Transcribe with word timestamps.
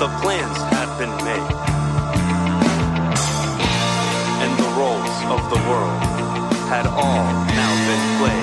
The 0.00 0.08
plans 0.22 0.58
had 0.72 0.88
been 0.98 1.14
made. 1.24 1.54
And 4.42 4.52
the 4.58 4.70
roles 4.80 5.18
of 5.34 5.40
the 5.50 5.60
world 5.68 6.02
had 6.72 6.86
all 6.86 7.24
now 7.58 7.72
been 7.86 8.04
played. 8.18 8.39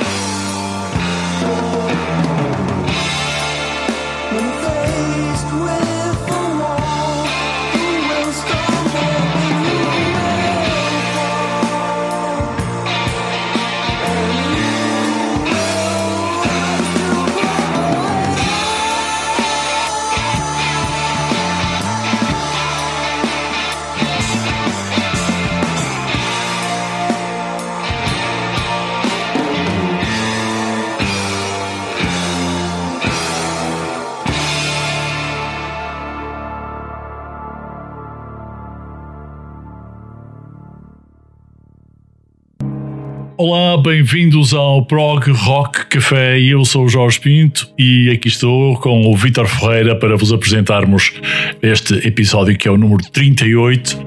Bem-vindos 43.81 44.53
ao 44.53 44.83
Prog 44.85 45.29
Rock 45.29 45.85
Café. 45.85 46.39
Eu 46.39 46.65
sou 46.65 46.85
o 46.85 46.89
Jorge 46.89 47.19
Pinto 47.19 47.69
e 47.77 48.09
aqui 48.09 48.27
estou 48.27 48.75
com 48.79 49.05
o 49.05 49.15
Vítor 49.15 49.47
Ferreira 49.47 49.95
para 49.95 50.17
vos 50.17 50.33
apresentarmos 50.33 51.13
este 51.61 51.95
episódio 52.07 52.57
que 52.57 52.67
é 52.67 52.71
o 52.71 52.77
número 52.77 53.03
38. 53.11 53.99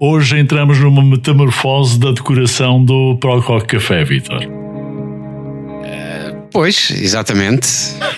Hoje 0.00 0.38
entramos 0.38 0.78
numa 0.78 1.04
metamorfose 1.04 1.98
da 1.98 2.12
decoração 2.12 2.82
do 2.82 3.18
Prog 3.20 3.40
Rock 3.42 3.66
Café, 3.66 4.02
Vítor. 4.02 4.40
Pois, 6.50 6.90
exatamente. 6.90 7.68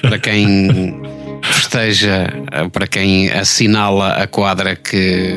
Para 0.02 0.18
quem 0.18 0.96
festeja, 1.42 2.32
para 2.72 2.86
quem 2.86 3.30
assinala 3.30 4.12
a 4.14 4.26
quadra 4.28 4.76
que, 4.76 5.34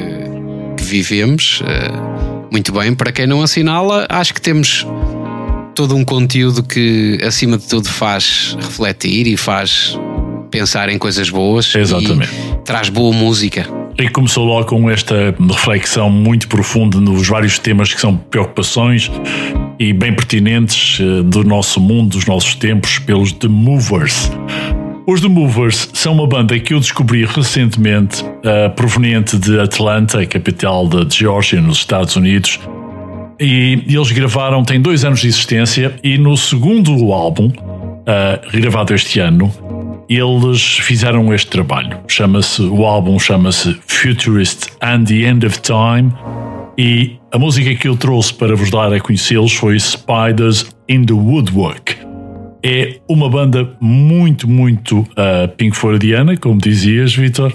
que 0.77 0.83
vivemos 0.83 1.63
eh, 1.65 2.43
muito 2.51 2.71
bem. 2.71 2.93
Para 2.93 3.11
quem 3.11 3.25
não 3.25 3.41
assinala, 3.41 4.05
acho 4.09 4.33
que 4.33 4.41
temos 4.41 4.85
todo 5.73 5.95
um 5.95 6.03
conteúdo 6.03 6.63
que, 6.63 7.19
acima 7.23 7.57
de 7.57 7.67
tudo, 7.67 7.87
faz 7.89 8.55
refletir 8.59 9.27
e 9.27 9.37
faz 9.37 9.99
pensar 10.49 10.89
em 10.89 10.97
coisas 10.97 11.29
boas. 11.29 11.73
Exatamente. 11.75 12.31
Traz 12.63 12.89
boa 12.89 13.13
música. 13.13 13.67
E 13.97 14.09
começou 14.09 14.45
logo 14.45 14.65
com 14.65 14.89
esta 14.89 15.35
reflexão 15.39 16.09
muito 16.09 16.47
profunda 16.47 16.99
nos 16.99 17.27
vários 17.27 17.59
temas 17.59 17.93
que 17.93 18.01
são 18.01 18.17
preocupações 18.17 19.11
e 19.79 19.93
bem 19.93 20.13
pertinentes 20.13 20.99
eh, 20.99 21.21
do 21.23 21.43
nosso 21.43 21.79
mundo, 21.79 22.11
dos 22.11 22.25
nossos 22.25 22.55
tempos, 22.55 22.99
pelos 22.99 23.31
The 23.31 23.47
Movers. 23.47 24.31
Os 25.05 25.21
The 25.21 25.27
Movers 25.27 25.89
são 25.93 26.13
uma 26.13 26.27
banda 26.27 26.57
que 26.59 26.73
eu 26.73 26.79
descobri 26.79 27.25
recentemente, 27.25 28.25
eh, 28.43 28.69
proveniente 28.69 29.37
de 29.37 29.59
Atlanta, 29.59 30.21
a 30.21 30.25
capital 30.25 30.87
da 30.87 31.07
Geórgia, 31.07 31.61
nos 31.61 31.77
Estados 31.77 32.15
Unidos. 32.15 32.59
E 33.39 33.83
eles 33.87 34.11
gravaram, 34.11 34.63
têm 34.63 34.79
dois 34.79 35.03
anos 35.03 35.21
de 35.21 35.27
existência, 35.27 35.95
e 36.03 36.17
no 36.17 36.37
segundo 36.37 37.11
álbum, 37.11 37.51
eh, 38.05 38.41
gravado 38.53 38.93
este 38.93 39.19
ano, 39.19 39.51
eles 40.09 40.79
fizeram 40.79 41.33
este 41.33 41.49
trabalho. 41.49 41.99
Chama-se, 42.07 42.61
o 42.61 42.85
álbum 42.85 43.17
chama-se 43.17 43.77
Futurist 43.87 44.67
and 44.81 45.05
the 45.05 45.23
End 45.23 45.45
of 45.45 45.59
Time. 45.61 46.13
E 46.77 47.17
a 47.31 47.39
música 47.39 47.73
que 47.75 47.87
eu 47.87 47.95
trouxe 47.95 48.33
para 48.33 48.55
vos 48.55 48.69
dar 48.69 48.91
a 48.91 48.99
conhecê-los 48.99 49.53
foi 49.53 49.79
Spiders 49.79 50.75
in 50.89 51.05
the 51.05 51.13
Woodwork. 51.13 51.95
É 52.63 52.99
uma 53.07 53.29
banda 53.29 53.75
muito, 53.79 54.49
muito 54.49 54.99
uh, 54.99 55.47
Pink 55.57 55.75
Floydiana, 55.75 56.37
como 56.37 56.59
dizias, 56.59 57.13
Vitor, 57.13 57.53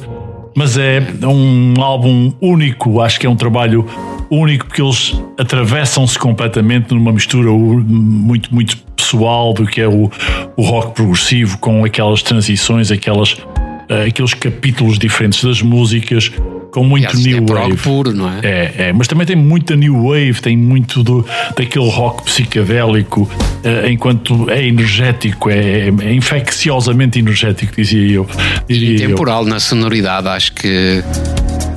mas 0.58 0.76
é 0.76 1.00
um 1.24 1.80
álbum 1.80 2.32
único, 2.40 3.00
acho 3.00 3.20
que 3.20 3.26
é 3.26 3.30
um 3.30 3.36
trabalho 3.36 3.86
único 4.28 4.66
porque 4.66 4.82
eles 4.82 5.14
atravessam-se 5.38 6.18
completamente 6.18 6.92
numa 6.92 7.12
mistura 7.12 7.48
muito, 7.48 8.52
muito 8.52 8.76
pessoal 8.96 9.54
do 9.54 9.64
que 9.64 9.80
é 9.80 9.86
o, 9.86 10.10
o 10.56 10.62
rock 10.62 10.96
progressivo, 10.96 11.58
com 11.58 11.84
aquelas 11.84 12.24
transições, 12.24 12.90
aquelas, 12.90 13.34
uh, 13.34 14.08
aqueles 14.08 14.34
capítulos 14.34 14.98
diferentes 14.98 15.44
das 15.44 15.62
músicas, 15.62 16.32
com 16.70 16.84
muito 16.84 17.06
Aliás, 17.08 17.24
new 17.24 17.56
é 17.56 17.60
wave. 17.62 17.76
puro, 17.78 18.12
não 18.12 18.28
é? 18.30 18.40
É, 18.42 18.74
é, 18.88 18.92
mas 18.92 19.08
também 19.08 19.26
tem 19.26 19.36
muita 19.36 19.74
new 19.74 20.04
wave, 20.08 20.34
tem 20.40 20.56
muito 20.56 21.02
do, 21.02 21.24
daquele 21.56 21.88
rock 21.90 22.24
psicadélico, 22.24 23.28
eh, 23.64 23.90
enquanto 23.90 24.48
é 24.50 24.66
energético, 24.66 25.48
é, 25.50 25.88
é 25.88 26.12
infecciosamente 26.14 27.18
energético, 27.18 27.74
dizia 27.76 28.12
eu. 28.12 28.26
Diria 28.68 29.02
eu. 29.02 29.08
temporal 29.10 29.44
na 29.44 29.58
sonoridade, 29.60 30.28
acho 30.28 30.52
que 30.52 31.02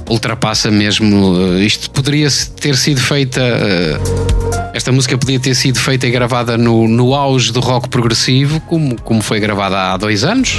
ultrapassa 0.09 0.69
mesmo. 0.69 1.35
eh, 1.57 1.63
Isto 1.63 1.89
poderia 1.91 2.27
ter 2.59 2.75
sido 2.75 2.99
feita. 2.99 3.39
eh, 3.41 3.97
Esta 4.81 4.91
música 4.91 5.15
podia 5.15 5.39
ter 5.39 5.53
sido 5.53 5.77
feita 5.77 6.07
e 6.07 6.09
gravada 6.09 6.57
no, 6.57 6.87
no 6.87 7.13
auge 7.13 7.51
do 7.51 7.59
rock 7.59 7.87
progressivo, 7.87 8.59
como, 8.61 8.99
como 8.99 9.21
foi 9.21 9.39
gravada 9.39 9.77
há 9.77 9.95
dois 9.95 10.23
anos. 10.23 10.57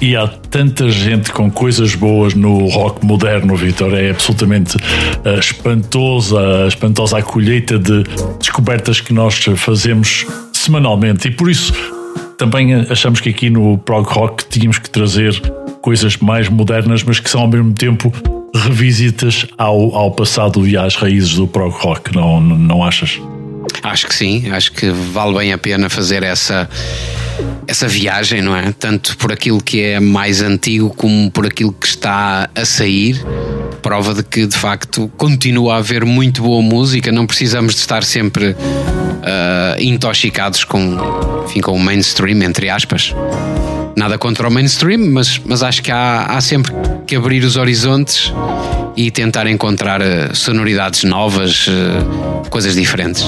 E 0.00 0.16
há 0.16 0.26
tanta 0.26 0.90
gente 0.90 1.30
com 1.30 1.48
coisas 1.48 1.94
boas 1.94 2.34
no 2.34 2.66
rock 2.66 3.06
moderno, 3.06 3.54
Vitor. 3.54 3.94
É 3.94 4.10
absolutamente 4.10 4.76
eh, 5.24 5.38
espantosa, 5.38 6.66
espantosa 6.66 7.18
a 7.18 7.22
colheita 7.22 7.78
de 7.78 8.02
descobertas 8.40 9.00
que 9.00 9.12
nós 9.12 9.36
fazemos 9.54 10.26
semanalmente. 10.52 11.28
E 11.28 11.30
por 11.30 11.48
isso 11.48 11.72
também 12.36 12.74
achamos 12.74 13.20
que 13.20 13.28
aqui 13.28 13.48
no 13.48 13.78
Prog 13.78 14.08
Rock 14.08 14.44
tínhamos 14.48 14.80
que 14.80 14.90
trazer 14.90 15.40
coisas 15.80 16.16
mais 16.16 16.48
modernas, 16.48 17.04
mas 17.04 17.20
que 17.20 17.30
são 17.30 17.42
ao 17.42 17.48
mesmo 17.48 17.72
tempo 17.72 18.12
revisitas 18.56 19.46
ao, 19.56 19.94
ao 19.94 20.10
passado 20.10 20.66
e 20.66 20.76
às 20.76 20.96
raízes 20.96 21.34
do 21.34 21.46
prog 21.46 21.74
rock, 21.74 22.14
não, 22.14 22.40
não 22.40 22.82
achas? 22.82 23.20
Acho 23.82 24.06
que 24.06 24.14
sim, 24.14 24.50
acho 24.50 24.72
que 24.72 24.90
vale 24.90 25.38
bem 25.38 25.52
a 25.52 25.58
pena 25.58 25.88
fazer 25.88 26.22
essa, 26.22 26.68
essa 27.66 27.86
viagem, 27.86 28.42
não 28.42 28.56
é? 28.56 28.72
Tanto 28.72 29.16
por 29.16 29.32
aquilo 29.32 29.62
que 29.62 29.82
é 29.82 30.00
mais 30.00 30.40
antigo 30.42 30.90
como 30.90 31.30
por 31.30 31.46
aquilo 31.46 31.72
que 31.72 31.86
está 31.86 32.48
a 32.54 32.64
sair. 32.64 33.24
Prova 33.82 34.14
de 34.14 34.22
que 34.22 34.46
de 34.46 34.56
facto 34.56 35.10
continua 35.16 35.74
a 35.74 35.78
haver 35.78 36.04
muito 36.04 36.42
boa 36.42 36.62
música, 36.62 37.12
não 37.12 37.26
precisamos 37.26 37.74
de 37.74 37.80
estar 37.80 38.02
sempre 38.02 38.56
ah, 39.22 39.76
intoxicados 39.80 40.62
com, 40.62 40.96
enfim, 41.44 41.60
com 41.60 41.72
o 41.72 41.80
mainstream, 41.80 42.42
entre 42.42 42.70
aspas. 42.70 43.12
Nada 43.96 44.18
contra 44.18 44.46
o 44.46 44.52
mainstream, 44.52 45.10
mas, 45.10 45.40
mas 45.42 45.62
acho 45.62 45.82
que 45.82 45.90
há, 45.90 46.26
há 46.26 46.40
sempre 46.42 46.70
que 47.06 47.16
abrir 47.16 47.42
os 47.42 47.56
horizontes 47.56 48.30
e 48.94 49.10
tentar 49.10 49.46
encontrar 49.46 50.02
ah, 50.02 50.34
sonoridades 50.34 51.02
novas, 51.02 51.66
ah, 51.68 52.48
coisas 52.50 52.74
diferentes. 52.74 53.24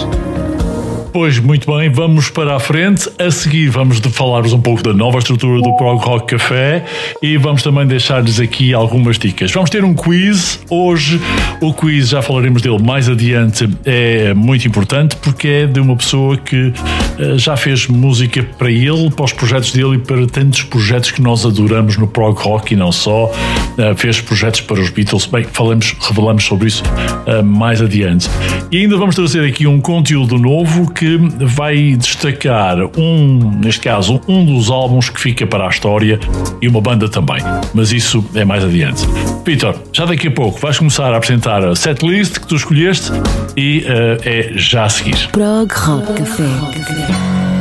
Pois, 1.12 1.38
muito 1.38 1.74
bem, 1.74 1.88
vamos 1.90 2.28
para 2.28 2.54
a 2.54 2.60
frente. 2.60 3.08
A 3.18 3.30
seguir 3.30 3.68
vamos 3.70 3.98
falar-vos 3.98 4.52
um 4.52 4.60
pouco 4.60 4.82
da 4.82 4.92
nova 4.92 5.18
estrutura 5.18 5.62
do 5.62 5.74
Prog 5.76 5.98
Rock 6.04 6.36
Café 6.36 6.84
e 7.22 7.36
vamos 7.38 7.62
também 7.62 7.86
deixar-lhes 7.86 8.38
aqui 8.38 8.74
algumas 8.74 9.18
dicas. 9.18 9.50
Vamos 9.50 9.70
ter 9.70 9.84
um 9.84 9.94
quiz 9.94 10.60
hoje. 10.68 11.20
O 11.62 11.72
quiz, 11.72 12.10
já 12.10 12.20
falaremos 12.20 12.60
dele 12.60 12.80
mais 12.82 13.08
adiante, 13.08 13.68
é 13.84 14.34
muito 14.34 14.68
importante 14.68 15.16
porque 15.16 15.48
é 15.48 15.66
de 15.66 15.80
uma 15.80 15.96
pessoa 15.96 16.36
que 16.36 16.72
eh, 17.18 17.38
já 17.38 17.56
fez 17.56 17.86
música 17.86 18.42
para 18.58 18.70
ele, 18.70 19.10
para 19.10 19.24
os 19.24 19.32
projetos 19.32 19.72
dele 19.72 19.96
e 19.96 19.98
para 19.98 20.26
tantos 20.26 20.62
projetos 20.62 21.10
que 21.10 21.22
nós 21.22 21.44
adoramos 21.44 21.96
no 21.96 22.06
Prog 22.06 22.38
Rock 22.38 22.74
e 22.74 22.76
não 22.76 22.92
só. 22.92 23.32
Eh, 23.78 23.94
fez 23.96 24.20
projetos 24.20 24.60
para 24.60 24.80
os 24.80 24.90
Beatles. 24.90 25.26
Bem, 25.26 25.44
falamos, 25.44 25.96
revelamos 26.00 26.44
sobre 26.44 26.68
isso 26.68 26.82
eh, 27.26 27.42
mais 27.42 27.80
adiante. 27.80 28.28
E 28.70 28.78
ainda 28.78 28.96
vamos 28.96 29.16
trazer 29.16 29.44
aqui 29.44 29.66
um 29.66 29.80
conteúdo 29.80 30.36
novo 30.38 30.92
que 30.98 31.16
vai 31.44 31.94
destacar 31.94 32.76
um, 32.98 33.52
neste 33.62 33.82
caso, 33.82 34.20
um 34.26 34.44
dos 34.44 34.68
álbuns 34.68 35.08
que 35.08 35.20
fica 35.20 35.46
para 35.46 35.64
a 35.64 35.68
história 35.68 36.18
e 36.60 36.66
uma 36.66 36.80
banda 36.80 37.08
também. 37.08 37.38
Mas 37.72 37.92
isso 37.92 38.24
é 38.34 38.44
mais 38.44 38.64
adiante. 38.64 39.06
Peter, 39.44 39.76
já 39.92 40.04
daqui 40.04 40.26
a 40.26 40.30
pouco 40.32 40.58
vais 40.58 40.76
começar 40.76 41.14
a 41.14 41.16
apresentar 41.16 41.64
a 41.64 41.76
setlist 41.76 42.40
que 42.40 42.48
tu 42.48 42.56
escolheste 42.56 43.12
e 43.56 43.84
eh, 43.86 44.18
é 44.24 44.52
já 44.58 44.86
a 44.86 44.88
seguir. 44.88 45.28
Prog 45.28 45.72
Rock 45.72 46.14
Café. 46.14 47.57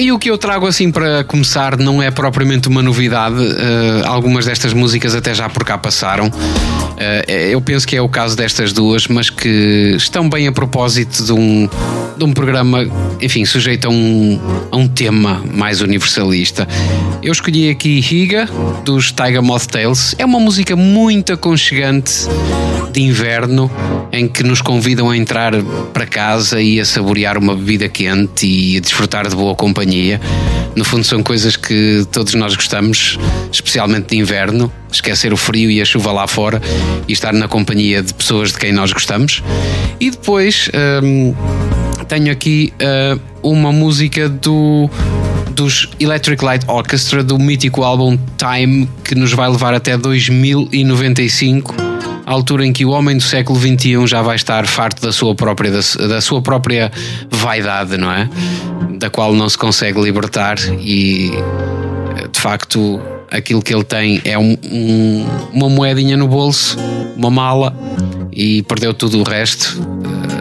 E 0.00 0.10
o 0.10 0.18
que 0.18 0.30
eu 0.30 0.38
trago 0.38 0.66
assim 0.66 0.90
para 0.90 1.22
começar 1.24 1.76
não 1.76 2.02
é 2.02 2.10
propriamente 2.10 2.68
uma 2.68 2.82
novidade. 2.82 3.36
eh, 3.36 4.02
algumas 4.06 4.46
destas 4.46 4.72
músicas 4.72 5.14
até 5.14 5.34
já 5.34 5.46
por 5.50 5.62
cá 5.62 5.76
passaram. 5.76 6.30
Eh, 6.96 7.50
eu 7.52 7.60
penso 7.60 7.86
que 7.86 7.94
é 7.96 8.00
o 8.00 8.08
caso 8.08 8.34
destas 8.34 8.72
duas, 8.72 9.06
mas 9.08 9.28
que 9.28 9.94
estão 9.96 10.28
bem 10.28 10.48
a 10.48 10.52
propósito 10.52 11.22
de 11.22 11.32
um, 11.32 11.68
de 12.16 12.24
um 12.24 12.32
programa, 12.32 12.86
enfim, 13.20 13.44
sujeito 13.44 13.88
a 13.88 13.90
um, 13.90 14.40
a 14.70 14.76
um 14.78 14.88
tema 14.88 15.42
mais 15.52 15.82
universalista. 15.82 16.66
Eu 17.22 17.32
escolhi 17.32 17.68
aqui 17.68 17.98
Higa, 17.98 18.48
dos 18.84 19.12
Tiger 19.12 19.42
Moth 19.42 19.66
Tales. 19.66 20.14
É 20.18 20.24
uma 20.24 20.40
música 20.40 20.74
muito 20.74 21.34
aconchegante 21.34 22.26
de 22.90 23.02
inverno 23.02 23.70
em 24.12 24.26
que 24.26 24.42
nos 24.42 24.60
convidam 24.60 25.10
a 25.10 25.16
entrar 25.16 25.52
para 25.92 26.06
casa 26.06 26.60
e 26.60 26.80
a 26.80 26.84
saborear 26.84 27.38
uma 27.38 27.54
bebida 27.54 27.88
quente 27.88 28.46
e 28.46 28.76
a 28.76 28.80
desfrutar 28.80 29.28
de 29.28 29.36
boa 29.36 29.54
companhia. 29.54 29.89
No 30.76 30.84
fundo, 30.84 31.04
são 31.04 31.22
coisas 31.22 31.56
que 31.56 32.06
todos 32.12 32.34
nós 32.34 32.54
gostamos, 32.54 33.18
especialmente 33.52 34.10
de 34.10 34.16
inverno. 34.16 34.72
Esquecer 34.90 35.32
o 35.32 35.36
frio 35.36 35.70
e 35.70 35.80
a 35.80 35.84
chuva 35.84 36.10
lá 36.12 36.26
fora 36.26 36.60
e 37.06 37.12
estar 37.12 37.32
na 37.32 37.46
companhia 37.46 38.02
de 38.02 38.12
pessoas 38.12 38.52
de 38.52 38.58
quem 38.58 38.72
nós 38.72 38.92
gostamos. 38.92 39.42
E 40.00 40.10
depois 40.10 40.68
hum, 41.02 41.34
tenho 42.08 42.32
aqui 42.32 42.72
uh, 42.82 43.20
uma 43.42 43.70
música 43.72 44.28
do 44.28 44.90
dos 45.54 45.88
Electric 46.00 46.44
Light 46.44 46.64
Orchestra 46.68 47.22
do 47.22 47.38
mítico 47.38 47.82
álbum 47.82 48.18
Time 48.38 48.88
que 49.04 49.14
nos 49.14 49.32
vai 49.32 49.48
levar 49.48 49.74
até 49.74 49.96
2095 49.96 51.74
à 52.24 52.32
altura 52.32 52.64
em 52.64 52.72
que 52.72 52.84
o 52.84 52.90
homem 52.90 53.16
do 53.16 53.22
século 53.22 53.58
XXI 53.58 54.06
já 54.06 54.22
vai 54.22 54.36
estar 54.36 54.66
farto 54.66 55.02
da 55.02 55.12
sua 55.12 55.34
própria 55.34 55.70
da, 55.70 56.06
da 56.06 56.20
sua 56.20 56.40
própria 56.40 56.90
vaidade 57.30 57.96
não 57.96 58.10
é 58.10 58.28
da 59.00 59.10
qual 59.10 59.34
não 59.34 59.48
se 59.48 59.56
consegue 59.58 60.00
libertar 60.00 60.56
e 60.78 61.30
de 62.32 62.38
facto 62.40 63.00
aquilo 63.30 63.62
que 63.62 63.74
ele 63.74 63.82
tem 63.84 64.20
é 64.24 64.38
um- 64.38 64.56
um- 64.70 65.26
uma 65.52 65.68
moedinha 65.68 66.16
no 66.16 66.28
bolso 66.28 66.76
uma 67.16 67.30
mala 67.30 67.74
e 68.32 68.62
perdeu 68.64 68.92
tudo 68.94 69.18
o 69.20 69.22
resto 69.22 69.80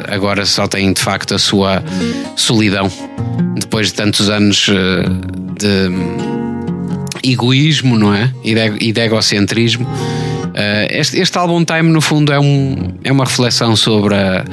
Eh, 0.10 0.16
agora 0.16 0.46
só 0.46 0.68
tem 0.68 0.92
de 0.94 1.01
facto 1.01 1.36
a 1.36 1.39
sua 1.39 1.84
solidão 2.36 2.92
depois 3.60 3.88
de 3.88 3.94
tantos 3.94 4.30
anos 4.30 4.68
eh, 4.70 5.04
de 5.60 7.32
egoísmo, 7.32 7.98
não 7.98 8.13
é? 8.13 8.32
E 8.44 8.54
de, 8.56 8.86
e 8.88 8.92
de 8.92 9.01
egocentrismo. 9.01 9.88
Eh, 10.54 10.88
este, 11.00 11.20
este 11.20 11.38
álbum 11.38 11.63
Time, 11.63 11.89
no 11.89 12.01
fundo, 12.01 12.32
é, 12.32 12.39
um, 12.39 12.94
é 13.04 13.12
uma 13.12 13.25
reflexão 13.25 13.75
sobre 13.75 14.16
a, 14.16 14.44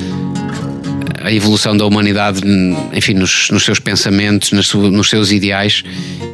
a 1.26 1.32
evolução 1.32 1.76
da 1.76 1.84
humanidade, 1.84 2.40
enfim, 2.92 3.14
nos, 3.14 3.50
nos 3.50 3.64
seus 3.64 3.80
pensamentos, 3.80 4.52
nos 4.52 5.10
seus 5.10 5.32
ideais. 5.32 5.82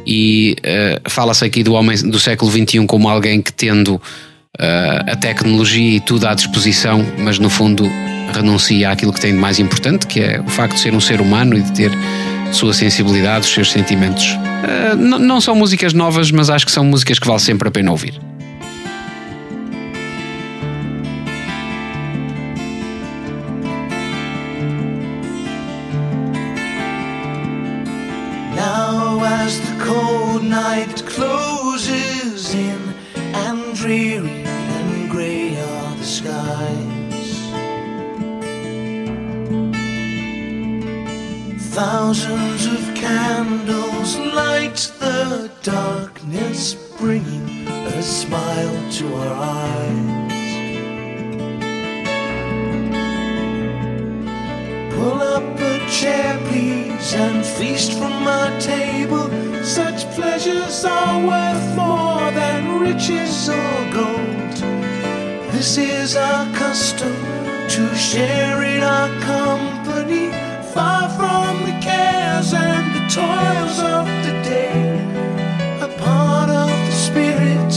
E 0.05 0.55
eh, 0.61 1.01
fala-se 1.05 1.43
aqui 1.43 1.63
do 1.63 1.73
homem 1.73 1.97
do 1.97 2.19
século 2.19 2.51
XXI 2.51 2.85
como 2.85 3.09
alguém 3.09 3.41
que, 3.41 3.51
tendo 3.51 3.99
eh, 4.59 5.05
a 5.07 5.15
tecnologia 5.15 5.97
e 5.97 5.99
tudo 5.99 6.27
à 6.27 6.35
disposição, 6.35 7.03
mas 7.17 7.39
no 7.39 7.49
fundo 7.49 7.89
renuncia 8.35 8.91
àquilo 8.91 9.11
que 9.11 9.19
tem 9.19 9.33
de 9.33 9.39
mais 9.39 9.57
importante, 9.57 10.05
que 10.05 10.19
é 10.19 10.39
o 10.39 10.49
facto 10.49 10.75
de 10.75 10.81
ser 10.81 10.93
um 10.93 11.01
ser 11.01 11.21
humano 11.21 11.57
e 11.57 11.63
de 11.63 11.71
ter 11.71 11.91
sua 12.51 12.71
sensibilidade, 12.71 13.47
os 13.47 13.51
seus 13.51 13.71
sentimentos. 13.71 14.37
Não, 14.99 15.17
não 15.17 15.41
são 15.41 15.55
músicas 15.55 15.91
novas, 15.91 16.29
mas 16.29 16.51
acho 16.51 16.67
que 16.67 16.71
são 16.71 16.85
músicas 16.85 17.17
que 17.17 17.25
vale 17.25 17.39
sempre 17.39 17.67
a 17.67 17.71
pena 17.71 17.89
ouvir. 17.89 18.13
Thousands 42.13 42.65
of 42.67 42.95
candles 42.95 44.17
light 44.17 44.75
the 44.99 45.49
darkness, 45.63 46.75
bringing 46.99 47.67
a 47.67 48.01
smile 48.03 48.91
to 48.91 49.15
our 49.15 49.33
eyes. 49.33 50.33
Pull 54.93 55.21
up 55.21 55.59
a 55.59 55.89
chair, 55.89 56.39
please, 56.49 57.13
and 57.15 57.43
feast 57.43 57.93
from 57.93 58.23
my 58.23 58.55
table. 58.59 59.27
Such 59.63 60.05
pleasures 60.11 60.85
are 60.85 61.25
worth 61.25 61.75
more 61.75 62.29
than 62.31 62.79
riches 62.79 63.49
or 63.49 63.91
gold. 63.91 64.55
This 65.51 65.77
is 65.77 66.15
our 66.15 66.45
custom 66.53 67.15
to 67.69 67.95
share 67.95 68.61
in 68.61 68.83
our 68.83 69.09
company, 69.21 70.29
far 70.73 71.07
from 71.09 71.63
the 71.65 71.77
cares 71.81 72.51
and 72.53 72.95
the 72.95 73.03
toils 73.07 73.77
of 73.79 74.05
the 74.25 74.33
day. 74.41 74.97
A 75.81 75.89
part 75.99 76.49
of 76.49 76.69
the 76.87 76.95
spirit, 77.07 77.73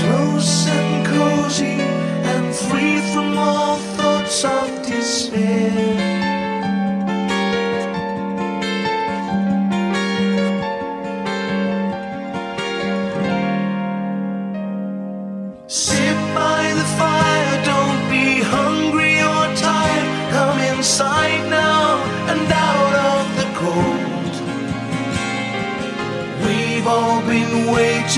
close 0.00 0.66
and 0.68 1.06
cozy, 1.06 1.78
and 2.32 2.54
free 2.54 3.00
from 3.12 3.36
all 3.36 3.76
thoughts 3.96 4.42
of 4.44 4.86
despair. 4.86 5.97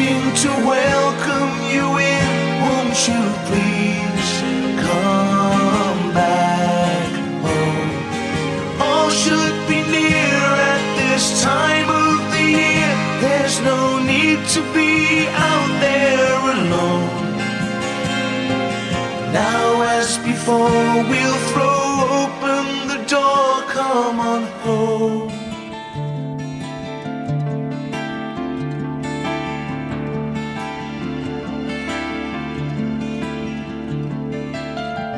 Waiting 0.00 0.34
to 0.34 0.48
welcome 0.66 1.52
you 1.74 1.86
in. 1.98 2.32
Won't 2.64 2.98
you 3.08 3.22
please 3.48 4.30
come 4.88 6.14
back 6.14 7.10
home? 7.44 7.90
All 8.80 9.10
should 9.10 9.56
be 9.68 9.80
near 9.96 10.44
at 10.72 10.82
this 11.00 11.42
time 11.42 11.88
of 11.88 12.16
the 12.32 12.44
year. 12.60 12.90
There's 13.24 13.60
no 13.60 13.98
need 13.98 14.40
to 14.54 14.60
be 14.72 15.26
out 15.50 15.70
there 15.86 16.36
alone. 16.56 17.36
Now, 19.32 19.82
as 19.98 20.18
before, 20.18 20.94
we'll 21.10 21.40
throw 21.50 21.80
open 22.22 22.66
the 22.92 23.00
door. 23.06 23.62
Come 23.76 24.20
on 24.20 24.42
home. 24.64 25.19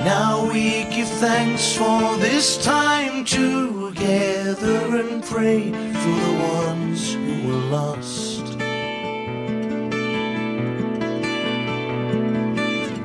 Now 0.04 0.50
we 0.50 0.82
give 0.90 1.06
thanks 1.06 1.76
for 1.76 2.16
this 2.16 2.62
time 2.64 3.24
together 3.24 4.96
and 4.98 5.22
pray 5.22 5.70
for 5.70 6.14
the 6.26 6.34
ones 6.56 7.14
who 7.14 7.46
were 7.46 7.64
lost. 7.70 8.44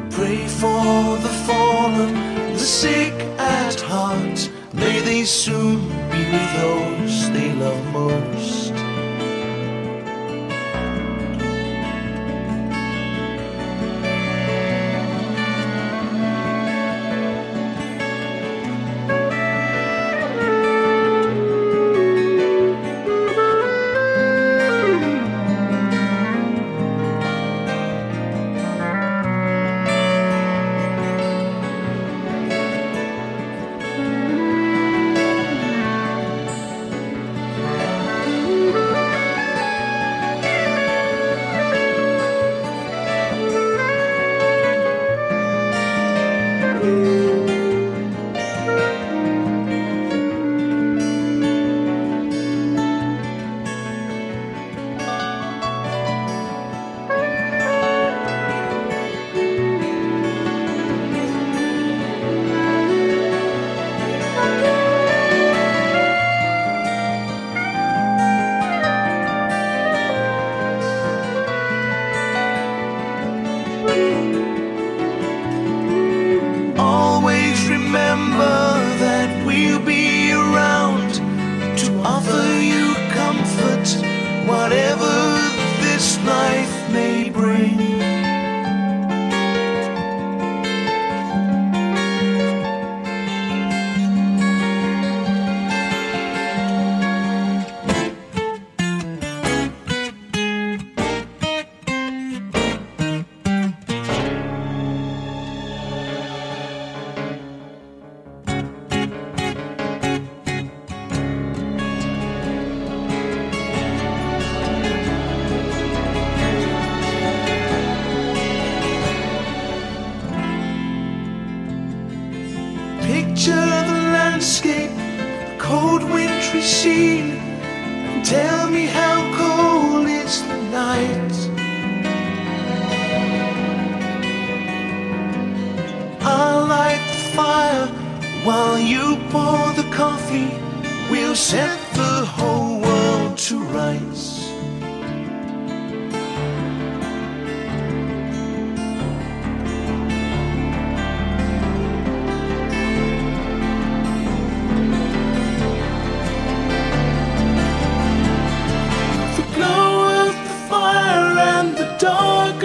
Pray 0.10 0.48
for 0.48 1.18
the 1.22 1.34
fallen, 1.46 2.16
the 2.54 2.60
sick 2.60 3.14
at 3.38 3.80
heart. 3.80 4.50
May 4.74 5.00
they 5.02 5.24
soon 5.24 5.88
be 6.10 6.22
with 6.32 6.54
those 6.56 7.30
they 7.30 7.54
love 7.54 7.94
most. 7.94 8.67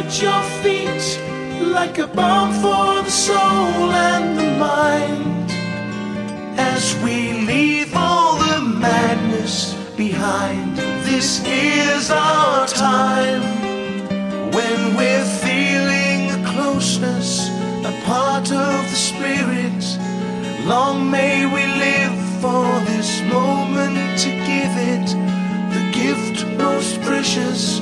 At 0.05 0.21
your 0.21 0.43
feet, 0.62 1.05
like 1.79 1.99
a 1.99 2.07
balm 2.09 2.53
for 2.55 3.03
the 3.03 3.11
soul 3.11 3.91
and 4.11 4.37
the 4.37 4.51
mind. 4.59 5.51
As 6.59 6.97
we 7.05 7.47
leave 7.47 7.95
all 7.95 8.37
the 8.37 8.61
madness 8.61 9.75
behind, 9.97 10.77
this 11.07 11.43
is 11.47 12.11
our 12.11 12.67
time. 12.67 13.43
When 14.57 14.97
we're 14.97 15.31
feeling 15.47 16.21
a 16.38 16.41
closeness, 16.53 17.49
a 17.93 17.95
part 18.05 18.51
of 18.51 18.81
the 18.93 19.01
spirit, 19.11 19.83
long 20.67 21.11
may 21.11 21.47
we 21.47 21.62
live 21.87 22.19
for 22.43 22.67
this 22.91 23.11
moment 23.38 24.19
to 24.25 24.31
give 24.51 24.75
it 24.95 25.07
the 25.77 25.85
gift 26.01 26.47
most 26.59 27.01
precious, 27.03 27.79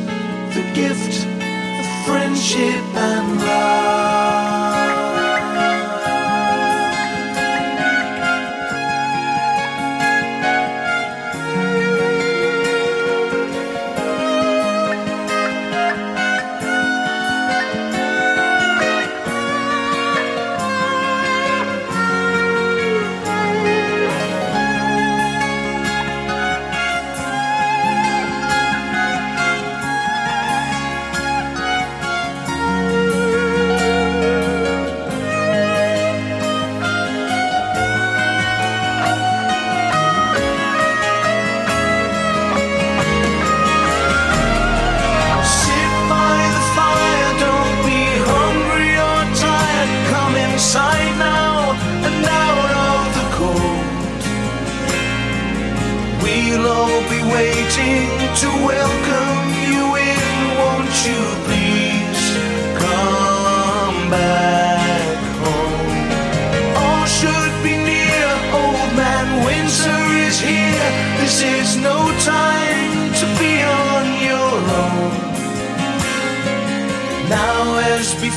the 0.56 0.64
gift 0.74 1.29
friendship 2.10 2.84
and 2.94 3.40
love. 3.40 4.89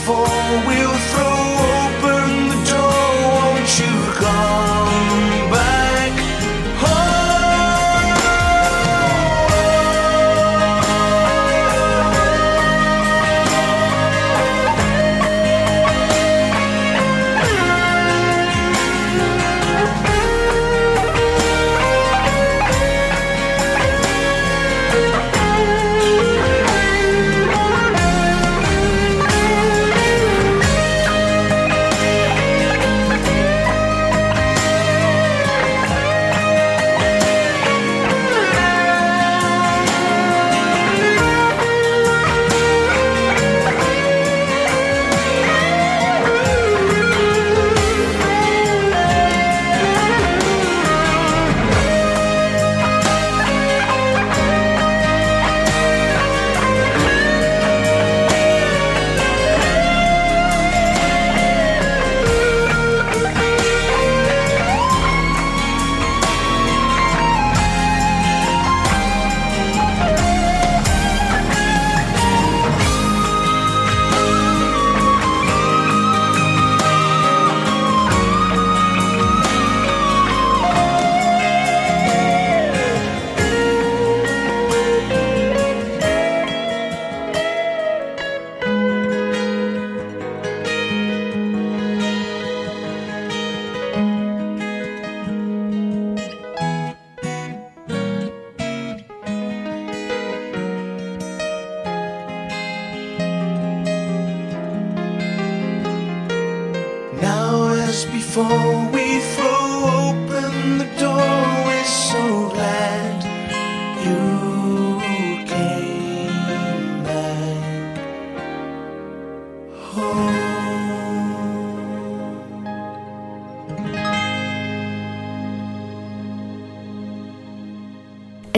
before 0.05 0.67
we 0.67 0.82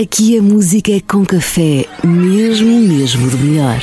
Aqui 0.05 0.37
a 0.37 0.41
música 0.41 0.91
é 0.91 1.01
com 1.01 1.25
café, 1.25 1.83
mesmo, 2.03 2.79
mesmo 2.79 3.27
do 3.27 3.39
melhor. 3.39 3.79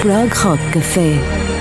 Prog 0.00 0.32
Rock 0.32 0.72
Café. 0.72 1.53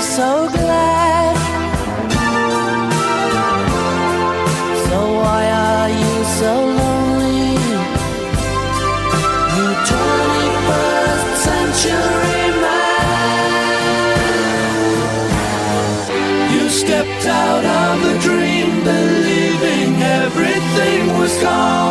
So 0.00 0.48
glad. 0.48 1.36
So 4.88 4.98
why 5.20 5.42
are 5.50 5.90
you 5.90 6.24
so 6.40 6.52
lonely? 6.80 7.52
You 9.56 9.68
21st 9.92 11.28
century 11.48 12.46
man. 12.64 13.50
You 16.52 16.64
stepped 16.70 17.26
out 17.26 17.64
of 17.64 17.96
a 18.12 18.14
dream, 18.20 18.70
believing 18.82 20.02
everything 20.02 21.00
was 21.18 21.34
gone. 21.42 21.89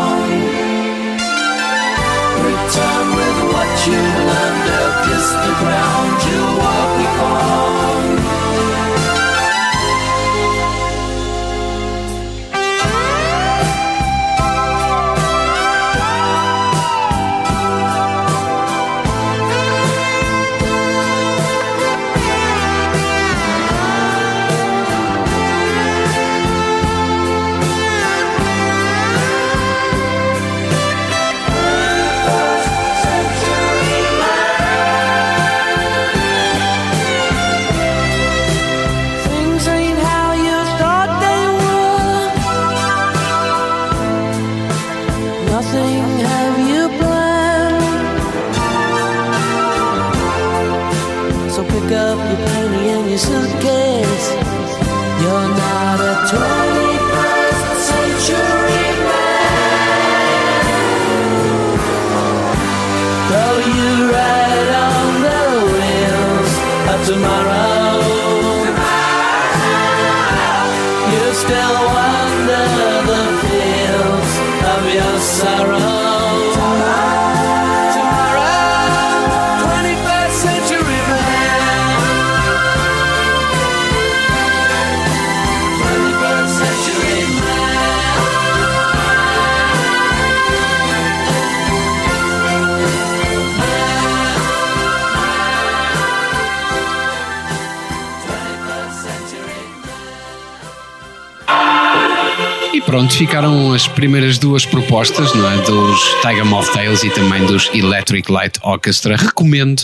Pronto, 102.89 103.13
ficaram 103.13 103.71
as 103.71 103.87
primeiras 103.87 104.39
duas 104.39 104.65
propostas, 104.65 105.31
não 105.35 105.47
é? 105.47 105.57
Dos 105.57 106.01
Tiger 106.23 106.43
Moth 106.43 106.73
Tales 106.73 107.03
e 107.03 107.11
também 107.11 107.45
dos 107.45 107.69
Electric 107.71 108.31
Light 108.31 108.57
Orchestra. 108.63 109.15
Recomendo 109.15 109.83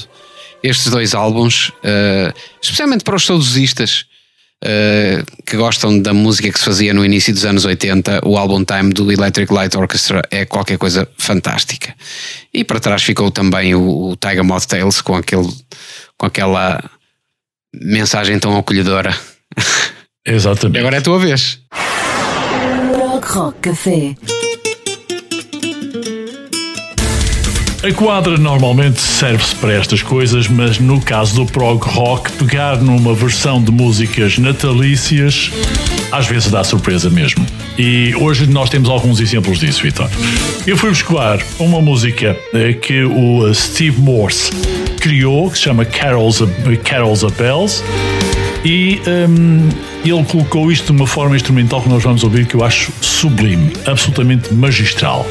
estes 0.63 0.91
dois 0.91 1.13
álbuns, 1.13 1.71
eh, 1.83 2.33
especialmente 2.59 3.03
para 3.03 3.15
os 3.15 3.23
saudosistas 3.23 4.05
eh, 4.63 5.23
que 5.45 5.55
gostam 5.55 5.99
da 5.99 6.15
música 6.15 6.51
que 6.51 6.57
se 6.57 6.65
fazia 6.65 6.95
no 6.95 7.05
início 7.05 7.31
dos 7.31 7.45
anos 7.45 7.63
80. 7.63 8.21
O 8.25 8.39
álbum 8.39 8.65
Time 8.65 8.91
do 8.91 9.11
Electric 9.11 9.53
Light 9.53 9.77
Orchestra 9.77 10.23
é 10.31 10.43
qualquer 10.43 10.79
coisa 10.79 11.07
fantástica. 11.15 11.93
E 12.51 12.63
para 12.63 12.79
trás 12.79 13.03
ficou 13.03 13.29
também 13.29 13.75
o, 13.75 14.09
o 14.09 14.15
Tiger 14.15 14.43
Moth 14.43 14.65
Tales 14.65 14.99
com, 15.01 15.15
aquele, 15.15 15.47
com 16.17 16.25
aquela 16.25 16.83
mensagem 17.71 18.39
tão 18.39 18.57
acolhedora. 18.57 19.15
Exatamente. 20.25 20.77
E 20.77 20.79
agora 20.79 20.95
é 20.95 20.99
a 20.99 21.03
tua 21.03 21.19
vez. 21.19 21.59
Rock 23.25 23.59
Café. 23.61 24.15
A 27.83 27.93
quadra 27.93 28.37
normalmente 28.37 29.01
serve-se 29.01 29.55
para 29.55 29.73
estas 29.73 30.01
coisas, 30.01 30.47
mas 30.47 30.79
no 30.79 31.01
caso 31.01 31.35
do 31.35 31.45
prog 31.45 31.83
rock, 31.83 32.31
pegar 32.33 32.81
numa 32.81 33.13
versão 33.13 33.61
de 33.61 33.71
músicas 33.71 34.37
natalícias 34.37 35.51
às 36.11 36.27
vezes 36.27 36.49
dá 36.49 36.63
surpresa 36.63 37.09
mesmo. 37.09 37.45
E 37.77 38.15
hoje 38.15 38.47
nós 38.47 38.69
temos 38.69 38.89
alguns 38.89 39.19
exemplos 39.19 39.59
disso, 39.59 39.83
Vitor. 39.83 40.09
Eu 40.65 40.77
fui 40.77 40.89
buscar 40.89 41.39
uma 41.59 41.81
música 41.81 42.37
eh, 42.53 42.73
que 42.73 43.03
o 43.03 43.47
eh, 43.47 43.53
Steve 43.53 43.99
Morse 43.99 44.49
criou, 44.99 45.51
que 45.51 45.57
se 45.57 45.65
chama 45.65 45.83
Carols 45.83 46.39
Carols 46.83 47.23
of 47.23 47.35
Bells, 47.37 47.83
e 48.65 48.99
hum, 49.29 49.69
ele 50.03 50.23
colocou 50.25 50.71
isto 50.71 50.87
de 50.87 50.91
uma 50.91 51.05
forma 51.05 51.35
instrumental 51.35 51.83
que 51.83 51.87
nós 51.87 52.03
vamos 52.03 52.23
ouvir 52.23 52.47
que 52.47 52.55
eu 52.55 52.63
acho 52.63 52.91
sublime, 52.99 53.71
absolutamente 53.85 54.51
magistral. 54.53 55.25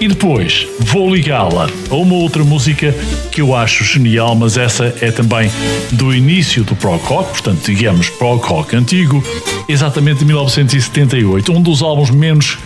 E 0.00 0.08
depois 0.08 0.66
vou 0.80 1.14
ligá-la 1.14 1.68
a 1.90 1.94
uma 1.94 2.14
outra 2.14 2.42
música 2.42 2.92
que 3.30 3.40
eu 3.42 3.54
acho 3.54 3.84
genial, 3.84 4.34
mas 4.34 4.56
essa 4.56 4.92
é 5.00 5.12
também 5.12 5.50
do 5.92 6.12
início 6.14 6.64
do 6.64 6.74
prog 6.74 7.00
rock, 7.04 7.30
portanto, 7.30 7.62
digamos 7.66 8.08
prog 8.08 8.42
rock 8.42 8.74
antigo, 8.74 9.22
exatamente 9.68 10.20
de 10.20 10.24
1978, 10.24 11.52
um 11.52 11.60
dos 11.60 11.82
álbuns 11.82 12.10
menos 12.10 12.58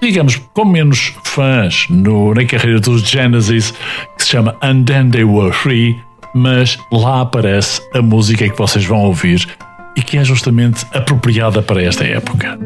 digamos, 0.00 0.40
com 0.52 0.64
menos 0.64 1.14
fãs 1.24 1.86
no, 1.88 2.32
na 2.32 2.44
carreira 2.44 2.78
dos 2.78 3.02
Genesis, 3.02 3.72
que 4.16 4.24
se 4.24 4.30
chama 4.30 4.56
And 4.62 4.84
Then 4.84 5.10
They 5.10 5.24
Were 5.24 5.52
Free, 5.52 5.98
mas 6.36 6.78
lá 6.92 7.22
aparece 7.22 7.80
a 7.94 8.02
música 8.02 8.46
que 8.46 8.58
vocês 8.58 8.84
vão 8.84 9.00
ouvir 9.04 9.48
e 9.96 10.02
que 10.02 10.18
é 10.18 10.24
justamente 10.24 10.84
apropriada 10.92 11.62
para 11.62 11.82
esta 11.82 12.04
época. 12.04 12.58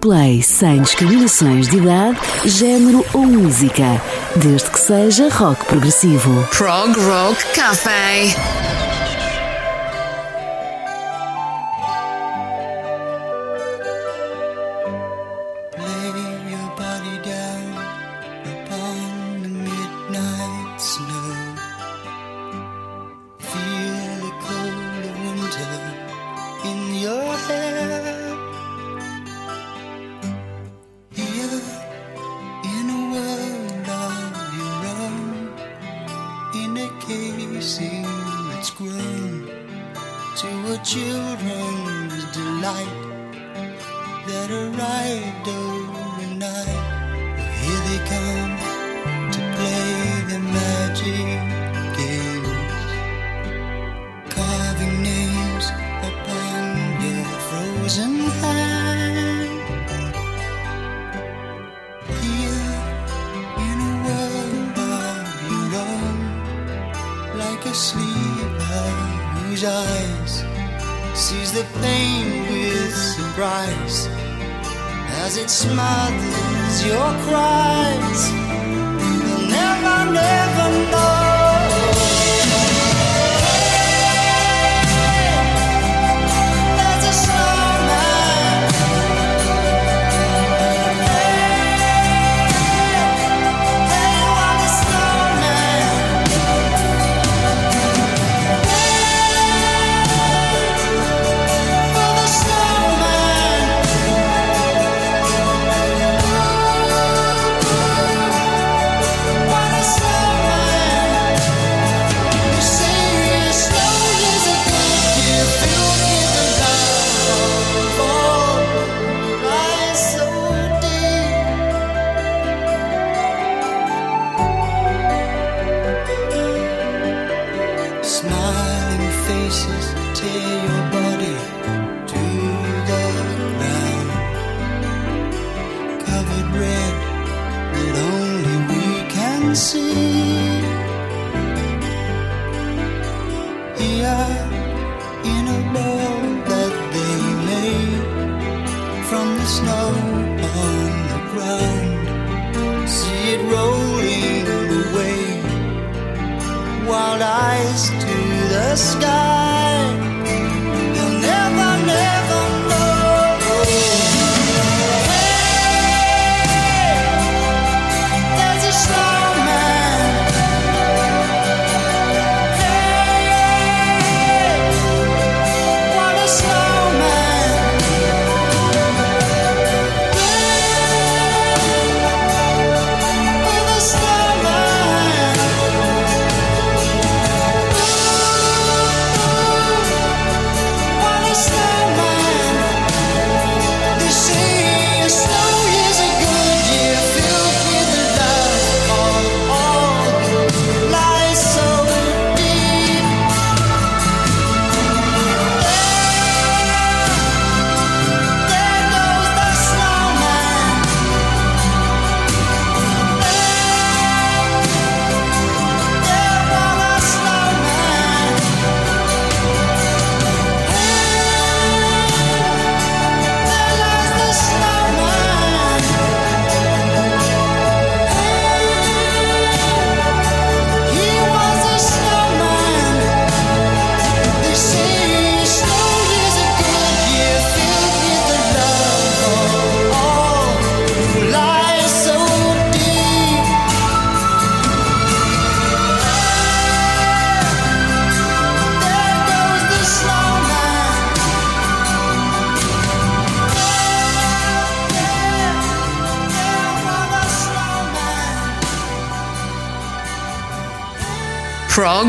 play 0.00 0.42
sem 0.42 0.80
discriminações 0.80 1.68
de 1.68 1.76
idade, 1.76 2.18
género 2.46 3.04
ou 3.12 3.22
música, 3.22 4.00
desde 4.36 4.70
que 4.70 4.80
seja 4.80 5.28
rock 5.28 5.64
progressivo. 5.66 6.46
Prog 6.56 6.98
Rock 6.98 7.44
Café. 7.54 8.59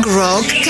rock. 0.06 0.61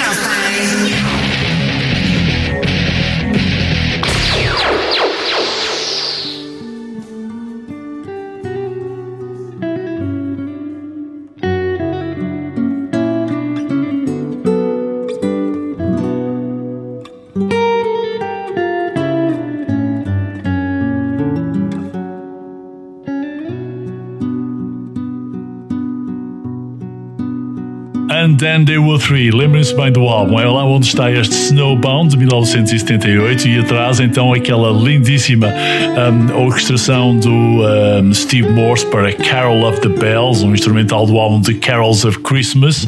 Then 28.43 28.65
They 28.65 28.77
Were 28.77 28.99
Three. 28.99 29.31
Lembrem-se 29.31 29.73
bem 29.77 29.93
do 29.93 30.01
álbum. 30.01 30.41
É 30.41 30.45
lá 30.45 30.65
onde 30.65 30.87
está 30.87 31.09
este 31.13 31.33
Snowbound 31.33 32.11
de 32.11 32.17
1978 32.17 33.47
e 33.47 33.59
atrás 33.61 34.01
então 34.01 34.33
aquela 34.33 34.73
lindíssima 34.73 35.47
um, 35.47 36.47
orquestração 36.47 37.17
do 37.17 37.31
um, 37.31 38.13
Steve 38.13 38.49
Morse 38.51 38.85
para 38.87 39.13
Carol 39.13 39.63
of 39.63 39.81
the 39.81 39.89
Bells, 39.89 40.45
um 40.45 40.53
instrumental 40.53 41.07
do 41.07 41.17
álbum 41.19 41.41
The 41.41 41.55
Carols 41.55 42.05
of 42.05 42.19
Christmas 42.19 42.85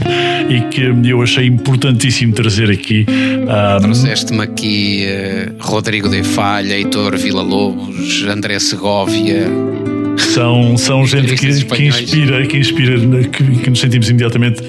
e 0.51 0.61
que 0.63 0.93
eu 1.09 1.23
achei 1.23 1.47
importantíssimo 1.47 2.33
trazer 2.33 2.69
aqui. 2.69 3.07
Um, 3.09 3.81
Trouxeste-me 3.81 4.43
aqui 4.43 5.05
eh, 5.05 5.53
Rodrigo 5.61 6.09
de 6.09 6.25
Falha, 6.25 6.75
Heitor 6.75 7.17
Villa-Lobos, 7.17 8.25
André 8.25 8.59
Segovia. 8.59 9.74
São, 10.35 10.77
são 10.77 11.07
gente 11.07 11.37
que, 11.37 11.65
que 11.65 11.87
inspira, 11.87 12.45
que, 12.45 12.59
inspira 12.59 12.99
que, 13.29 13.59
que 13.59 13.71
nos 13.71 13.79
sentimos 13.79 14.11
imediatamente 14.11 14.63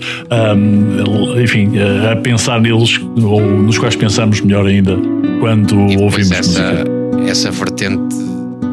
um, 0.56 1.42
enfim, 1.42 1.72
a 2.12 2.16
pensar 2.18 2.62
neles 2.62 3.02
ou 3.20 3.42
nos 3.42 3.80
quais 3.80 3.96
pensamos 3.96 4.42
melhor 4.42 4.68
ainda 4.68 4.96
quando 5.40 5.76
ouvimos 6.00 6.32
essa, 6.32 6.62
música. 6.62 7.32
essa 7.32 7.50
vertente 7.50 8.16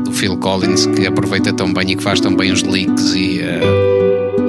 do 0.05 0.12
Phil 0.12 0.36
Collins 0.36 0.84
que 0.84 1.07
aproveita 1.07 1.51
tão 1.55 1.72
bem 1.72 1.93
e 1.93 1.97
que 1.97 2.03
faz 2.03 2.20
tão 2.20 2.36
bem 2.36 2.53
os 2.53 2.62
leaks 2.62 3.14
e, 3.14 3.40
eh, 3.40 3.61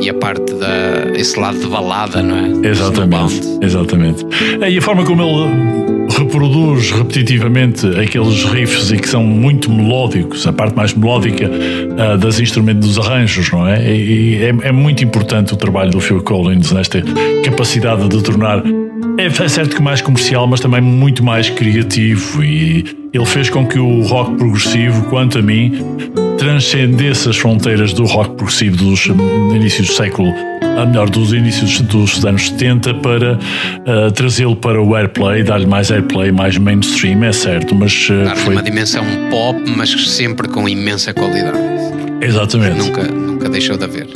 e 0.01 0.09
a 0.09 0.13
parte 0.13 0.53
da. 0.55 1.17
esse 1.17 1.39
lado 1.39 1.57
de 1.57 1.67
balada, 1.67 2.21
não 2.21 2.35
é? 2.35 2.67
Exatamente, 2.67 3.41
exatamente. 3.61 4.25
E 4.69 4.77
a 4.77 4.81
forma 4.81 5.05
como 5.05 5.21
ele 5.21 5.92
reproduz 6.17 6.91
repetitivamente 6.91 7.87
aqueles 7.99 8.43
riffs 8.45 8.91
e 8.91 8.97
que 8.97 9.07
são 9.07 9.23
muito 9.23 9.71
melódicos, 9.71 10.45
a 10.47 10.53
parte 10.53 10.75
mais 10.75 10.93
melódica 10.93 11.49
ah, 11.97 12.17
das 12.17 12.39
instrumentos 12.39 12.87
dos 12.95 13.05
arranjos, 13.05 13.51
não 13.51 13.67
é? 13.67 13.91
E, 13.91 14.35
e 14.35 14.43
é, 14.43 14.49
é 14.67 14.71
muito 14.71 15.03
importante 15.03 15.53
o 15.53 15.57
trabalho 15.57 15.91
do 15.91 15.99
Phil 15.99 16.21
Collins 16.21 16.71
nesta 16.71 17.01
capacidade 17.43 18.07
de 18.07 18.21
tornar. 18.21 18.63
É, 19.17 19.25
é 19.25 19.47
certo 19.47 19.75
que 19.75 19.81
mais 19.81 20.01
comercial, 20.01 20.47
mas 20.47 20.59
também 20.59 20.81
muito 20.81 21.23
mais 21.23 21.49
criativo 21.49 22.43
e 22.43 22.85
ele 23.13 23.25
fez 23.25 23.49
com 23.49 23.65
que 23.65 23.77
o 23.77 24.01
rock 24.01 24.35
progressivo, 24.37 25.03
quanto 25.05 25.37
a 25.37 25.41
mim, 25.41 25.71
transcendesse 26.37 27.29
as 27.29 27.37
fronteiras 27.37 27.93
do 27.93 28.05
rock 28.05 28.35
progressivo 28.35 28.75
dos 28.75 29.05
inícios 29.55 29.87
do 29.87 29.93
século, 29.93 30.33
a 30.77 30.85
melhor, 30.85 31.09
dos 31.09 31.31
inícios 31.31 31.79
dos 31.81 32.25
anos 32.25 32.49
70 32.49 32.95
para 32.95 33.39
ah, 33.85 34.11
trazê-lo 34.11 34.55
para 34.55 34.81
o 34.81 34.95
airplay, 34.95 35.43
dar-lhe 35.43 35.67
mais 35.67 35.91
airplay, 35.91 36.31
mais 36.31 36.57
mainstream, 36.57 37.23
é 37.23 37.31
certo, 37.31 37.75
mas 37.75 38.07
Dar-lhe 38.09 38.35
foi 38.41 38.55
uma 38.55 38.63
dimensão 38.63 39.05
pop, 39.29 39.61
mas 39.77 39.91
sempre 40.09 40.47
com 40.47 40.67
imensa 40.67 41.13
qualidade. 41.13 41.57
exatamente. 42.21 42.77
Nunca, 42.77 43.03
nunca 43.03 43.49
deixou 43.49 43.77
de 43.77 43.83
haver. 43.83 44.07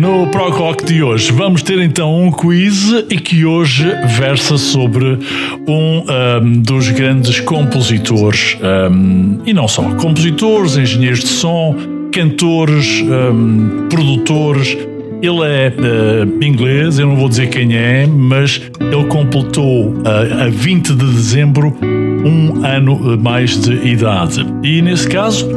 No 0.00 0.28
Prog 0.28 0.52
Rock 0.52 0.84
de 0.84 1.02
hoje 1.02 1.32
vamos 1.32 1.60
ter 1.60 1.80
então 1.80 2.22
um 2.22 2.30
quiz 2.30 2.92
e 3.10 3.16
que 3.16 3.44
hoje 3.44 3.84
versa 4.16 4.56
sobre 4.56 5.18
um 5.66 6.04
ahm, 6.08 6.60
dos 6.62 6.88
grandes 6.92 7.40
compositores 7.40 8.56
ahm, 8.62 9.40
e 9.44 9.52
não 9.52 9.66
só, 9.66 9.82
compositores, 9.96 10.76
engenheiros 10.76 11.18
de 11.18 11.26
som, 11.26 11.74
cantores, 12.12 13.02
ahm, 13.10 13.88
produtores. 13.88 14.78
Ele 15.20 15.42
é 15.42 15.74
ah, 15.76 16.44
inglês, 16.46 17.00
eu 17.00 17.08
não 17.08 17.16
vou 17.16 17.28
dizer 17.28 17.48
quem 17.48 17.74
é, 17.76 18.06
mas 18.06 18.62
ele 18.80 19.04
completou 19.06 20.00
ah, 20.04 20.44
a 20.44 20.48
20 20.48 20.94
de 20.94 21.06
dezembro 21.06 21.76
um 22.24 22.64
ano 22.64 23.16
mais 23.18 23.60
de 23.60 23.74
idade. 23.86 24.44
E 24.62 24.82
nesse 24.82 25.08
caso, 25.08 25.48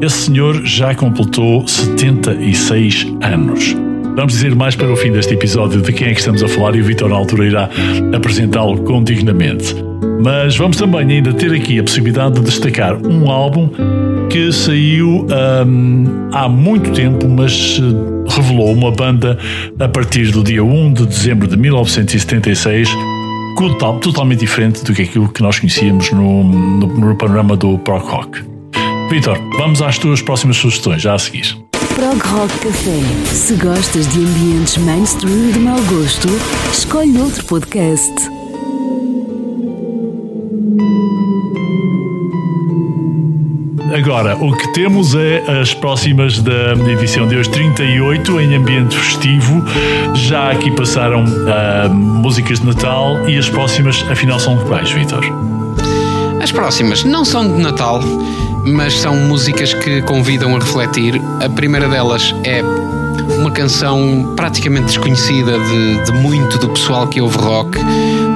esse 0.00 0.26
senhor 0.26 0.64
já 0.64 0.94
completou 0.94 1.66
76 1.66 3.06
anos. 3.22 3.76
Vamos 4.16 4.32
dizer 4.32 4.54
mais 4.54 4.74
para 4.74 4.90
o 4.90 4.96
fim 4.96 5.12
deste 5.12 5.34
episódio 5.34 5.82
de 5.82 5.92
quem 5.92 6.08
é 6.08 6.14
que 6.14 6.20
estamos 6.20 6.42
a 6.42 6.48
falar 6.48 6.74
e 6.74 6.80
o 6.80 6.84
Vitor 6.84 7.08
na 7.08 7.16
altura 7.16 7.46
irá 7.46 7.70
apresentá-lo 8.14 8.78
condignamente. 8.82 9.74
Mas 10.22 10.56
vamos 10.56 10.78
também 10.78 11.00
ainda 11.00 11.32
ter 11.34 11.52
aqui 11.52 11.78
a 11.78 11.82
possibilidade 11.82 12.36
de 12.36 12.46
destacar 12.46 12.96
um 12.96 13.30
álbum 13.30 13.70
que 14.30 14.50
saiu 14.52 15.26
hum, 15.66 16.28
há 16.32 16.48
muito 16.48 16.90
tempo, 16.92 17.28
mas 17.28 17.78
eh, 17.80 18.32
revelou 18.34 18.72
uma 18.72 18.90
banda 18.90 19.38
a 19.78 19.88
partir 19.88 20.30
do 20.30 20.42
dia 20.42 20.64
1 20.64 20.92
de 20.94 21.06
dezembro 21.06 21.46
de 21.46 21.56
1976 21.56 22.88
total- 23.56 23.98
totalmente 24.00 24.40
diferente 24.40 24.84
do 24.84 24.92
que 24.94 25.02
aquilo 25.02 25.28
que 25.28 25.42
nós 25.42 25.58
conhecíamos 25.58 26.10
no, 26.12 26.44
no, 26.44 26.86
no 26.86 27.16
panorama 27.16 27.56
do 27.56 27.78
prog 27.78 28.04
rock. 28.06 28.44
Vitor, 29.10 29.38
vamos 29.58 29.80
às 29.82 29.98
tuas 29.98 30.20
próximas 30.22 30.56
sugestões, 30.56 31.02
já 31.02 31.14
a 31.14 31.18
seguir. 31.18 31.56
Prog 31.94 32.18
Rock 32.18 32.58
Café. 32.58 33.00
Se 33.26 33.54
gostas 33.54 34.06
de 34.08 34.18
ambientes 34.18 34.76
mainstream 34.78 35.50
de 35.52 35.58
mau 35.60 35.80
gosto, 35.82 36.28
escolhe 36.72 37.18
outro 37.18 37.44
podcast. 37.46 38.12
Agora, 43.96 44.36
o 44.36 44.54
que 44.54 44.74
temos 44.74 45.14
é 45.14 45.42
as 45.58 45.72
próximas 45.72 46.38
da 46.38 46.74
edição 46.86 47.26
de 47.26 47.34
hoje 47.34 47.48
38 47.48 48.40
em 48.42 48.54
ambiente 48.54 48.94
festivo. 48.94 49.64
Já 50.12 50.50
aqui 50.50 50.70
passaram 50.70 51.24
ah, 51.48 51.88
músicas 51.88 52.60
de 52.60 52.66
Natal 52.66 53.26
e 53.26 53.38
as 53.38 53.48
próximas, 53.48 54.04
afinal, 54.10 54.38
são 54.38 54.58
quais, 54.58 54.90
Vitor? 54.90 55.24
As 56.42 56.52
próximas 56.52 57.04
não 57.04 57.24
são 57.24 57.50
de 57.50 57.62
Natal, 57.62 58.02
mas 58.66 59.00
são 59.00 59.16
músicas 59.16 59.72
que 59.72 60.02
convidam 60.02 60.54
a 60.54 60.58
refletir. 60.58 61.18
A 61.42 61.48
primeira 61.48 61.88
delas 61.88 62.34
é 62.44 62.62
uma 63.38 63.50
canção 63.50 64.34
praticamente 64.36 64.88
desconhecida 64.88 65.58
de, 65.58 66.04
de 66.04 66.12
muito 66.20 66.58
do 66.58 66.68
pessoal 66.68 67.06
que 67.06 67.18
ouve 67.18 67.38
rock. 67.38 67.78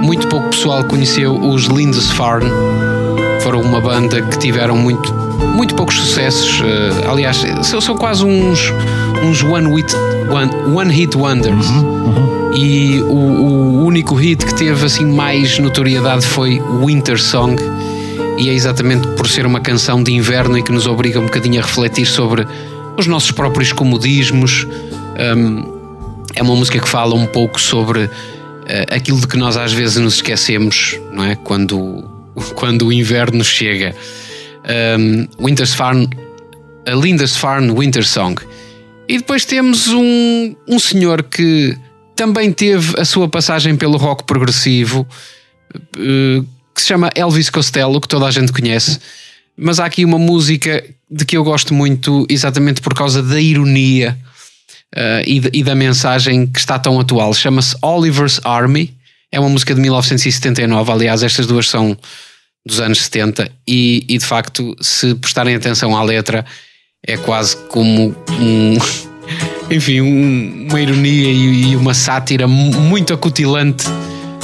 Muito 0.02 0.26
pouco 0.26 0.48
pessoal 0.48 0.82
conheceu 0.84 1.38
os 1.38 1.64
Lindisfarne. 1.64 2.50
Foram 3.42 3.61
uma 3.61 3.80
banda 3.80 4.22
que 4.22 4.38
tiveram 4.38 4.76
muito, 4.76 5.20
muito 5.55 5.74
poucos 5.74 5.97
sucessos. 5.97 6.62
eh, 6.62 7.09
aliás, 7.09 7.45
são, 7.62 7.80
são 7.80 7.97
quase 7.97 8.24
uns, 8.24 8.72
uns 9.22 9.43
one, 9.43 9.74
hit, 9.74 9.95
one, 10.30 10.51
one 10.74 10.93
hit 10.93 11.16
wonders. 11.16 11.66
E 12.55 13.01
o, 13.03 13.14
o 13.14 13.84
único 13.84 14.14
hit 14.14 14.45
que 14.45 14.55
teve 14.55 14.84
assim 14.84 15.05
mais 15.05 15.59
notoriedade 15.59 16.26
foi 16.26 16.61
Winter 16.84 17.20
Song. 17.20 17.57
E 18.38 18.49
é 18.49 18.55
exatamente 18.55 19.07
por 19.09 19.28
ser 19.28 19.45
uma 19.45 19.61
canção 19.61 20.03
de 20.03 20.12
inverno 20.12 20.57
e 20.57 20.62
que 20.62 20.72
nos 20.72 20.86
obriga 20.86 21.20
um 21.20 21.24
bocadinho 21.24 21.61
a 21.61 21.64
refletir 21.64 22.07
sobre 22.07 22.47
os 22.97 23.07
nossos 23.07 23.30
próprios 23.30 23.72
comodismos. 23.72 24.66
Hum, 25.36 25.64
é 26.34 26.43
uma 26.43 26.57
música 26.57 26.78
que 26.78 26.88
fala 26.88 27.14
um 27.14 27.26
pouco 27.26 27.61
sobre 27.61 28.09
eh, 28.66 28.86
aquilo 28.91 29.20
de 29.20 29.26
que 29.26 29.36
nós 29.36 29.57
às 29.57 29.72
vezes 29.72 29.97
nos 29.97 30.14
esquecemos, 30.14 30.99
não 31.12 31.24
é? 31.24 31.34
Quando, 31.34 32.05
quando 32.55 32.86
o 32.86 32.93
inverno 32.93 33.45
chega. 33.45 33.95
Um, 34.71 35.27
Wintersfarn, 35.45 36.09
a 36.87 36.95
Lindisfarne 36.95 37.73
Winter 37.73 38.07
Song. 38.07 38.41
E 39.09 39.18
depois 39.18 39.45
temos 39.45 39.89
um, 39.89 40.55
um 40.68 40.79
senhor 40.79 41.23
que 41.25 41.77
também 42.14 42.53
teve 42.53 42.99
a 43.01 43.05
sua 43.05 43.29
passagem 43.29 43.75
pelo 43.77 43.97
rock 43.97 44.25
progressivo, 44.25 45.07
eh, 45.97 46.43
que 46.75 46.81
se 46.81 46.87
chama 46.89 47.11
Elvis 47.16 47.51
Costello, 47.51 48.01
que 48.01 48.07
toda 48.07 48.27
a 48.27 48.31
gente 48.31 48.53
conhece. 48.53 49.01
Mas 49.57 49.81
há 49.81 49.87
aqui 49.87 50.05
uma 50.05 50.18
música 50.18 50.85
de 51.11 51.25
que 51.25 51.37
eu 51.37 51.43
gosto 51.43 51.75
muito, 51.75 52.25
exatamente 52.29 52.81
por 52.81 52.95
causa 52.95 53.21
da 53.23 53.41
ironia 53.41 54.16
eh, 54.95 55.25
e, 55.27 55.41
da- 55.41 55.51
e 55.53 55.62
da 55.64 55.75
mensagem 55.75 56.47
que 56.47 56.59
está 56.61 56.79
tão 56.79 57.01
atual. 57.01 57.35
Chama-se 57.35 57.75
Oliver's 57.83 58.41
Army. 58.45 58.95
É 59.33 59.41
uma 59.41 59.49
música 59.49 59.75
de 59.75 59.81
1979. 59.81 60.93
Aliás, 60.93 61.23
estas 61.25 61.47
duas 61.47 61.68
são 61.68 61.97
dos 62.66 62.80
anos 62.80 63.00
70. 63.02 63.50
E, 63.66 64.04
e 64.08 64.18
de 64.18 64.24
facto, 64.24 64.74
se 64.80 65.14
prestarem 65.14 65.54
atenção 65.54 65.96
à 65.96 66.02
letra, 66.02 66.44
é 67.06 67.16
quase 67.16 67.56
como 67.68 68.14
um. 68.40 68.76
Enfim, 69.70 70.00
um- 70.00 70.66
uma 70.68 70.80
ironia 70.80 71.30
e, 71.30 71.70
e 71.72 71.76
uma 71.76 71.94
sátira 71.94 72.48
mu- 72.48 72.72
muito 72.80 73.12
acutilante 73.14 73.84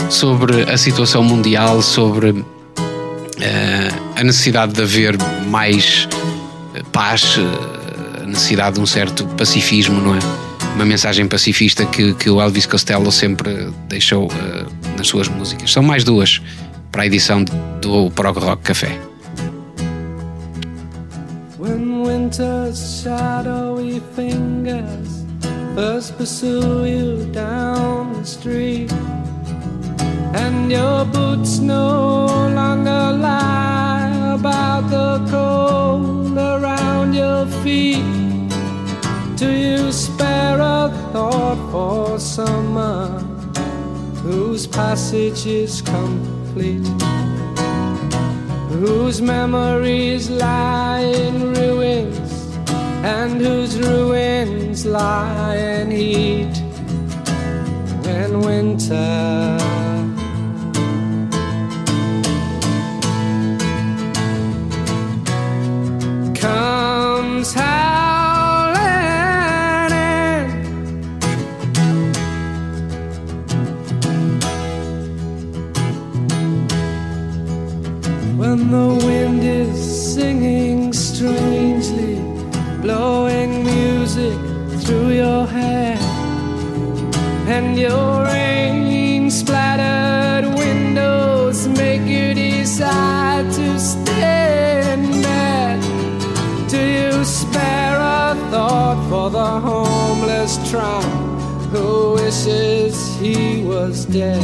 sobre 0.08 0.62
a 0.70 0.78
situação 0.78 1.22
mundial, 1.24 1.82
sobre 1.82 2.44
eh, 3.40 3.88
a 4.14 4.22
necessidade 4.22 4.72
de 4.72 4.82
haver 4.82 5.16
mais 5.48 6.08
eh, 6.74 6.82
paz, 6.92 7.36
eh, 7.38 8.22
a 8.22 8.26
necessidade 8.26 8.76
de 8.76 8.80
um 8.80 8.86
certo 8.86 9.26
pacifismo, 9.36 10.00
não 10.00 10.14
é? 10.14 10.18
Uma 10.76 10.84
mensagem 10.84 11.26
pacifista 11.26 11.84
que, 11.86 12.14
que 12.14 12.30
o 12.30 12.40
Elvis 12.40 12.66
Costello 12.66 13.10
sempre 13.10 13.68
deixou 13.88 14.28
eh, 14.30 14.64
nas 14.96 15.08
suas 15.08 15.26
músicas. 15.26 15.72
São 15.72 15.82
mais 15.82 16.04
duas 16.04 16.40
para 16.96 17.02
a 17.02 17.06
edição 17.08 17.44
do 17.82 18.10
Prog 18.12 18.38
Rock 18.38 18.62
Café. 18.62 18.98
When 21.58 22.02
winter's 22.02 23.02
shadowy 23.02 24.00
fingers 24.14 25.26
first 25.74 26.16
pursue 26.16 26.86
you 26.86 27.30
down 27.32 28.14
the 28.14 28.24
street, 28.24 28.90
and 30.32 30.72
your 30.72 31.04
boots 31.04 31.58
no 31.58 32.26
longer 32.54 33.12
lie 33.12 34.32
about 34.34 34.88
the 34.88 35.20
cold 35.30 36.38
around 36.38 37.14
your 37.14 37.46
feet. 37.62 38.00
Do 39.36 39.50
you 39.50 39.92
spare 39.92 40.60
a 40.62 40.90
thought 41.12 41.58
for 41.70 42.18
summer 42.18 43.20
whose 44.22 44.66
passage 44.66 45.44
is 45.44 45.82
complete, 45.82 46.35
whose 48.70 49.20
memories 49.20 50.30
lie 50.30 51.00
in 51.00 51.52
ruins, 51.52 52.56
and 53.04 53.40
whose 53.40 53.78
ruins 53.78 54.86
lie 54.86 55.56
in 55.56 55.90
heat. 55.90 56.54
When 58.04 58.40
winter 58.40 59.58
comes 66.34 67.52
howling 67.52 68.05
your 87.76 88.24
rain 88.24 89.30
splattered 89.30 90.46
windows 90.54 91.68
make 91.68 92.02
you 92.02 92.32
decide 92.32 93.50
to 93.52 93.78
stay 93.78 94.92
in. 94.92 95.12
Do 96.68 96.80
you 96.80 97.24
spare 97.24 97.96
a 98.00 98.34
thought 98.50 98.98
for 99.10 99.30
the 99.30 99.60
homeless 99.60 100.56
tramp 100.70 101.04
who 101.70 102.14
wishes 102.14 103.16
he 103.16 103.62
was 103.64 104.06
dead? 104.06 104.42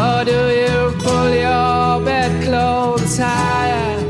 Or 0.00 0.24
do 0.24 0.40
you 0.62 0.76
pull 1.04 1.30
your 1.34 2.00
bedclothes 2.04 3.18
higher? 3.18 4.00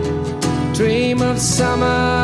Dream 0.74 1.20
of 1.22 1.38
summertime 1.38 2.19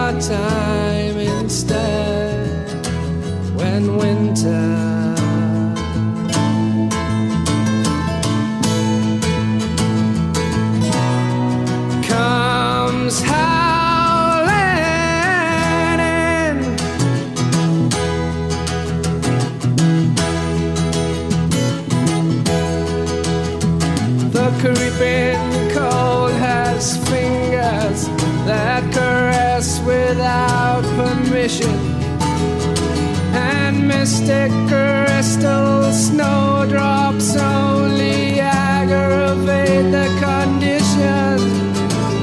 Mystic 34.06 34.52
crystal 34.68 35.92
snowdrops 35.92 37.34
only 37.34 38.38
aggravate 38.38 39.90
the 39.90 40.06
condition. 40.22 41.38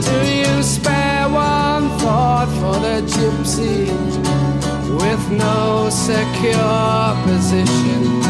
Do 0.07 0.17
you 0.25 0.63
spare 0.63 1.27
one 1.27 1.89
thought 1.99 2.47
for 2.59 2.79
the 2.79 3.01
gypsy 3.13 3.91
with 5.01 5.23
no 5.31 5.89
secure 5.89 7.17
position? 7.27 8.21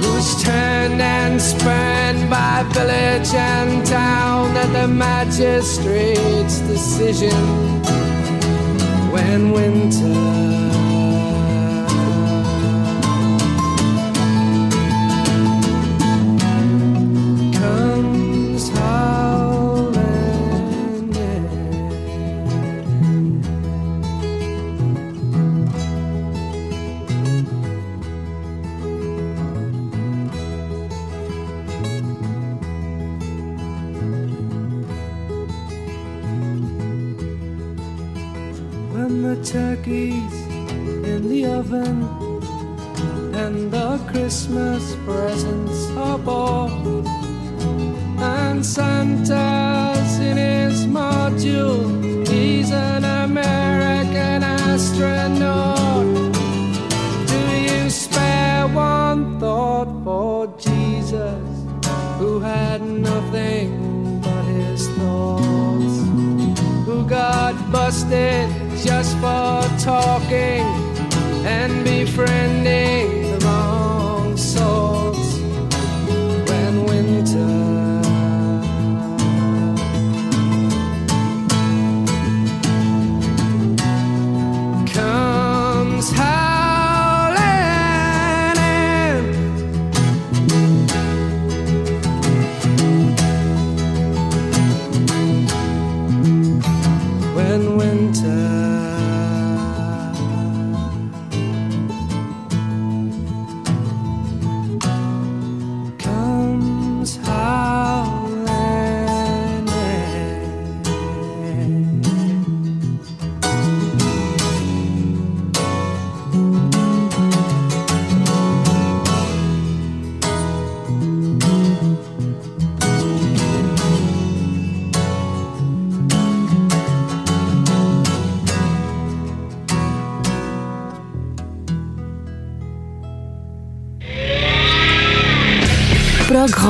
who's 0.00 0.42
turned 0.42 1.02
and 1.02 1.38
spurned 1.38 2.30
by 2.30 2.64
village 2.72 3.34
and 3.34 3.84
town 3.84 4.56
at 4.56 4.72
the 4.72 4.88
magistrate's 4.88 6.60
decision 6.60 7.36
when 9.12 9.52
winter 9.52 10.61
oven 41.72 42.02
and 43.34 43.70
the 43.70 43.98
Christmas 44.10 44.94
presents 45.06 45.90
are 45.96 46.18
bought 46.18 46.70
and 48.18 48.64
Santa's 48.64 50.18
in 50.18 50.36
his 50.36 50.86
module. 50.86 52.28
He's 52.28 52.70
an 52.70 53.04
American 53.04 54.42
astronaut. 54.42 56.04
Do 57.26 57.40
you 57.68 57.90
spare 57.90 58.68
one 58.68 59.40
thought 59.40 59.90
for 60.04 60.46
Jesus 60.58 61.42
who 62.18 62.40
had 62.40 62.82
nothing 62.82 64.20
but 64.20 64.44
his 64.44 64.88
thoughts? 64.88 65.42
who 66.86 67.06
got 67.06 67.54
busted 67.70 68.48
just 68.84 69.16
for 69.18 69.62
talking 69.78 70.81
and 71.44 71.84
befriending 71.84 73.21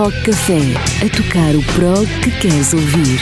Rock 0.03 0.21
Café. 0.25 0.59
A 1.01 1.09
tocar 1.17 1.55
o 1.55 1.63
prog 1.75 2.09
que 2.23 2.31
queres 2.33 2.75
ouvir. 2.75 3.21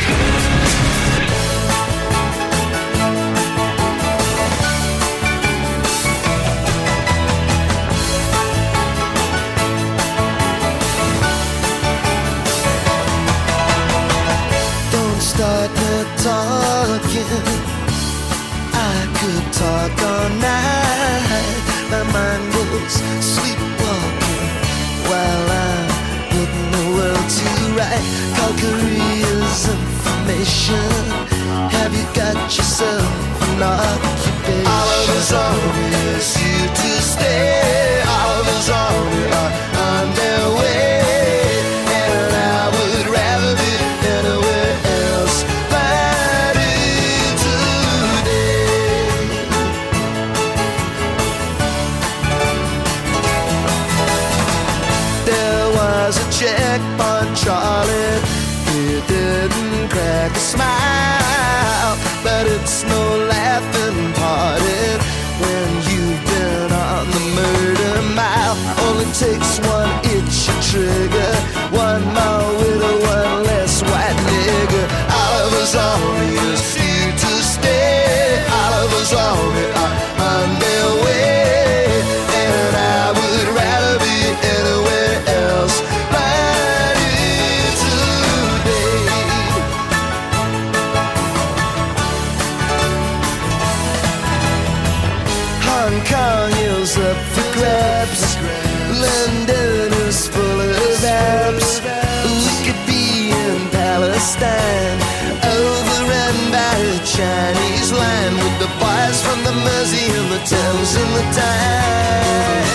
The 111.15 111.23
Tyne. 111.37 112.71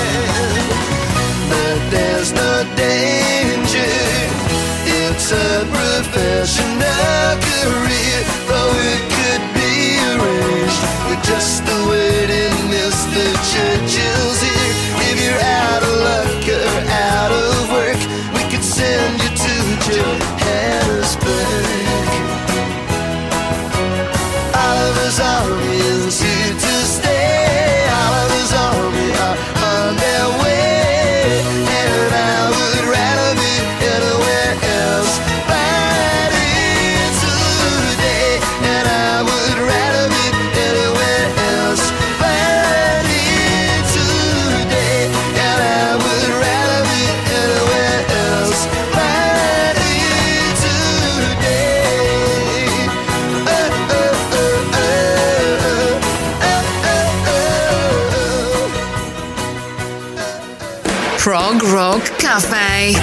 But 1.49 1.79
there's 1.91 2.31
no 2.33 2.51
danger. 2.75 3.93
It's 4.85 5.31
a 5.31 5.65
professional 5.75 7.54
Rock 61.75 62.09
Cafe. 62.19 62.93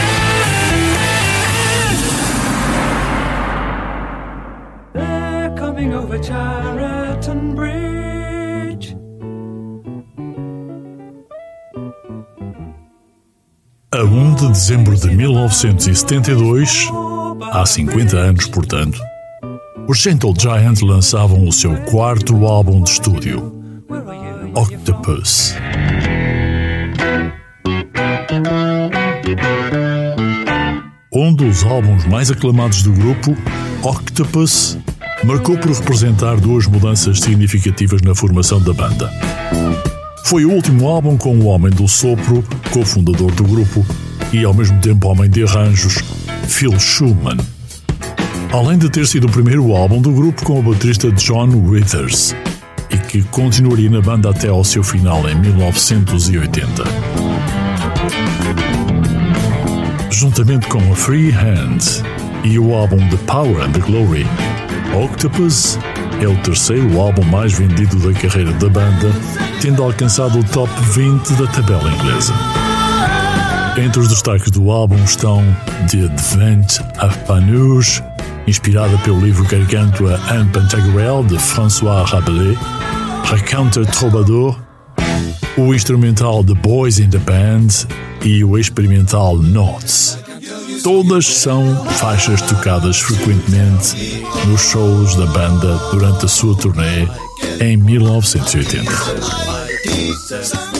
They're 4.94 5.54
coming 5.58 5.92
over 5.92 6.18
Chariton 6.18 7.54
Bridge. 7.54 8.96
A 13.92 14.04
1 14.04 14.34
de 14.36 14.48
dezembro 14.48 14.96
de 14.96 15.10
1972, 15.10 16.88
há 17.52 17.66
50 17.66 18.16
anos, 18.16 18.46
portanto, 18.46 18.98
os 19.86 19.98
Gentle 19.98 20.32
Giant 20.40 20.80
lançavam 20.80 21.46
o 21.46 21.52
seu 21.52 21.76
quarto 21.82 22.46
álbum 22.46 22.82
de 22.82 22.88
estúdio, 22.88 23.52
Octopus. 24.54 25.54
Um 31.32 31.34
dos 31.34 31.64
álbuns 31.64 32.04
mais 32.04 32.30
aclamados 32.30 32.82
do 32.82 32.92
grupo, 32.92 33.34
Octopus, 33.82 34.76
marcou 35.24 35.56
por 35.56 35.72
representar 35.72 36.36
duas 36.36 36.66
mudanças 36.66 37.20
significativas 37.20 38.02
na 38.02 38.14
formação 38.14 38.60
da 38.60 38.74
banda. 38.74 39.10
Foi 40.26 40.44
o 40.44 40.50
último 40.50 40.86
álbum 40.86 41.16
com 41.16 41.34
o 41.38 41.46
homem 41.46 41.72
do 41.72 41.88
sopro, 41.88 42.44
cofundador 42.70 43.32
do 43.32 43.44
grupo, 43.44 43.82
e 44.30 44.44
ao 44.44 44.52
mesmo 44.52 44.78
tempo 44.82 45.08
homem 45.08 45.30
de 45.30 45.42
arranjos, 45.42 46.02
Phil 46.46 46.78
Schumann. 46.78 47.38
Além 48.52 48.76
de 48.76 48.90
ter 48.90 49.06
sido 49.06 49.26
o 49.26 49.32
primeiro 49.32 49.74
álbum 49.74 50.02
do 50.02 50.12
grupo 50.12 50.44
com 50.44 50.60
o 50.60 50.62
baterista 50.62 51.10
John 51.12 51.48
Withers, 51.48 52.34
e 52.90 52.98
que 52.98 53.22
continuaria 53.22 53.88
na 53.88 54.02
banda 54.02 54.28
até 54.28 54.48
ao 54.48 54.62
seu 54.62 54.84
final 54.84 55.26
em 55.26 55.34
1980. 55.36 56.82
Juntamente 60.12 60.68
com 60.68 60.78
a 60.92 60.94
Free 60.94 61.30
Hand 61.30 61.78
e 62.44 62.58
o 62.58 62.74
álbum 62.74 62.98
The 63.08 63.16
Power 63.26 63.62
and 63.62 63.72
the 63.72 63.80
Glory, 63.80 64.26
Octopus 64.94 65.78
é 66.20 66.28
o 66.28 66.36
terceiro 66.42 67.00
álbum 67.00 67.24
mais 67.24 67.54
vendido 67.54 67.96
da 67.96 68.12
carreira 68.20 68.52
da 68.52 68.68
banda, 68.68 69.10
tendo 69.60 69.82
alcançado 69.82 70.38
o 70.38 70.44
top 70.44 70.70
20 70.92 71.32
da 71.32 71.46
tabela 71.46 71.90
inglesa. 71.90 72.34
Entre 73.78 74.00
os 74.00 74.08
destaques 74.08 74.50
do 74.50 74.70
álbum 74.70 75.02
estão 75.02 75.42
The 75.90 76.04
Advent 76.04 76.78
of 77.02 77.18
Panurge, 77.26 78.04
inspirada 78.46 78.96
pelo 78.98 79.18
livro 79.18 79.44
Gargantua 79.44 80.20
and 80.30 80.46
Pantagruel 80.48 81.24
de 81.24 81.38
François 81.38 82.04
Rabelais, 82.04 82.58
Raconteur 83.24 83.86
Troubadour, 83.86 84.60
o 85.56 85.74
instrumental 85.74 86.42
The 86.42 86.54
Boys 86.54 86.98
in 86.98 87.10
the 87.10 87.18
Band 87.18 87.68
e 88.24 88.42
o 88.44 88.58
experimental 88.58 89.36
Notes. 89.36 90.18
Todas 90.82 91.26
são 91.26 91.84
faixas 91.98 92.40
tocadas 92.42 92.98
frequentemente 92.98 94.24
nos 94.46 94.60
shows 94.60 95.14
da 95.14 95.26
banda 95.26 95.76
durante 95.90 96.24
a 96.24 96.28
sua 96.28 96.56
turnê 96.56 97.06
em 97.60 97.76
1980. 97.76 98.90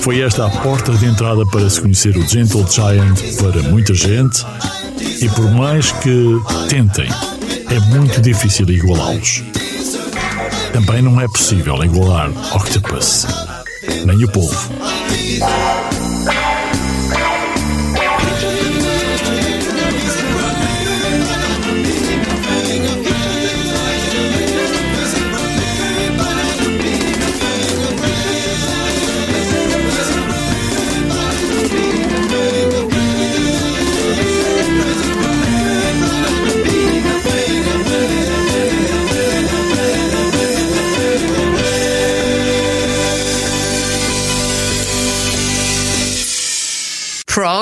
Foi 0.00 0.20
esta 0.20 0.46
a 0.46 0.50
porta 0.50 0.92
de 0.92 1.06
entrada 1.06 1.44
para 1.46 1.68
se 1.68 1.80
conhecer 1.80 2.16
o 2.16 2.26
Gentle 2.26 2.66
Giant 2.68 3.20
para 3.38 3.62
muita 3.70 3.94
gente 3.94 4.44
e 5.20 5.28
por 5.28 5.50
mais 5.52 5.92
que 5.92 6.40
tentem, 6.68 7.08
é 7.70 7.78
muito 7.94 8.20
difícil 8.20 8.68
igualá-los. 8.70 9.44
Também 10.72 11.02
não 11.02 11.20
é 11.20 11.28
possível 11.28 11.84
igualar 11.84 12.30
Octopus, 12.56 13.26
nem 14.05 14.24
o 14.24 14.28
povo. 14.28 14.57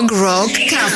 Prog 0.06 0.14
Rock 0.14 0.66
Cafe. 0.70 0.94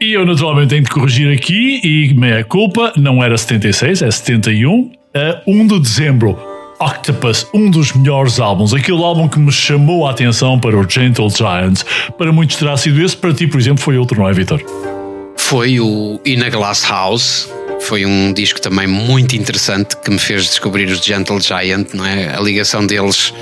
E 0.00 0.12
eu 0.12 0.24
naturalmente 0.24 0.68
tenho 0.68 0.82
de 0.82 0.90
corrigir 0.90 1.32
aqui, 1.32 1.80
e 1.82 2.14
meia 2.14 2.44
culpa, 2.44 2.92
não 2.96 3.24
era 3.24 3.36
76, 3.36 4.02
é 4.02 4.10
71, 4.10 4.92
a 5.14 5.42
1 5.44 5.66
de 5.66 5.80
dezembro. 5.80 6.38
Octopus, 6.78 7.46
um 7.52 7.70
dos 7.70 7.92
melhores 7.92 8.38
álbuns, 8.38 8.72
aquele 8.72 9.02
álbum 9.02 9.26
que 9.26 9.38
me 9.40 9.50
chamou 9.50 10.06
a 10.06 10.12
atenção 10.12 10.60
para 10.60 10.78
o 10.78 10.88
Gentle 10.88 11.28
Giant. 11.30 11.82
Para 12.16 12.32
muitos 12.32 12.56
terá 12.56 12.76
sido 12.76 13.02
esse, 13.02 13.16
para 13.16 13.32
ti, 13.34 13.48
por 13.48 13.58
exemplo, 13.58 13.82
foi 13.82 13.98
outro, 13.98 14.20
não 14.20 14.28
é, 14.28 14.32
Vitor? 14.32 14.62
Foi 15.52 15.78
o 15.78 16.18
In 16.24 16.42
a 16.44 16.48
Glass 16.48 16.82
House. 16.88 17.46
foi 17.82 18.06
um 18.06 18.32
disco 18.32 18.58
também 18.58 18.86
muito 18.86 19.36
interessante 19.36 19.98
que 19.98 20.10
me 20.10 20.18
fez 20.18 20.44
descobrir 20.44 20.86
os 20.86 21.04
Gentle 21.04 21.38
Giant, 21.42 21.88
não 21.92 22.06
é? 22.06 22.34
A 22.34 22.40
ligação 22.40 22.86
deles 22.86 23.34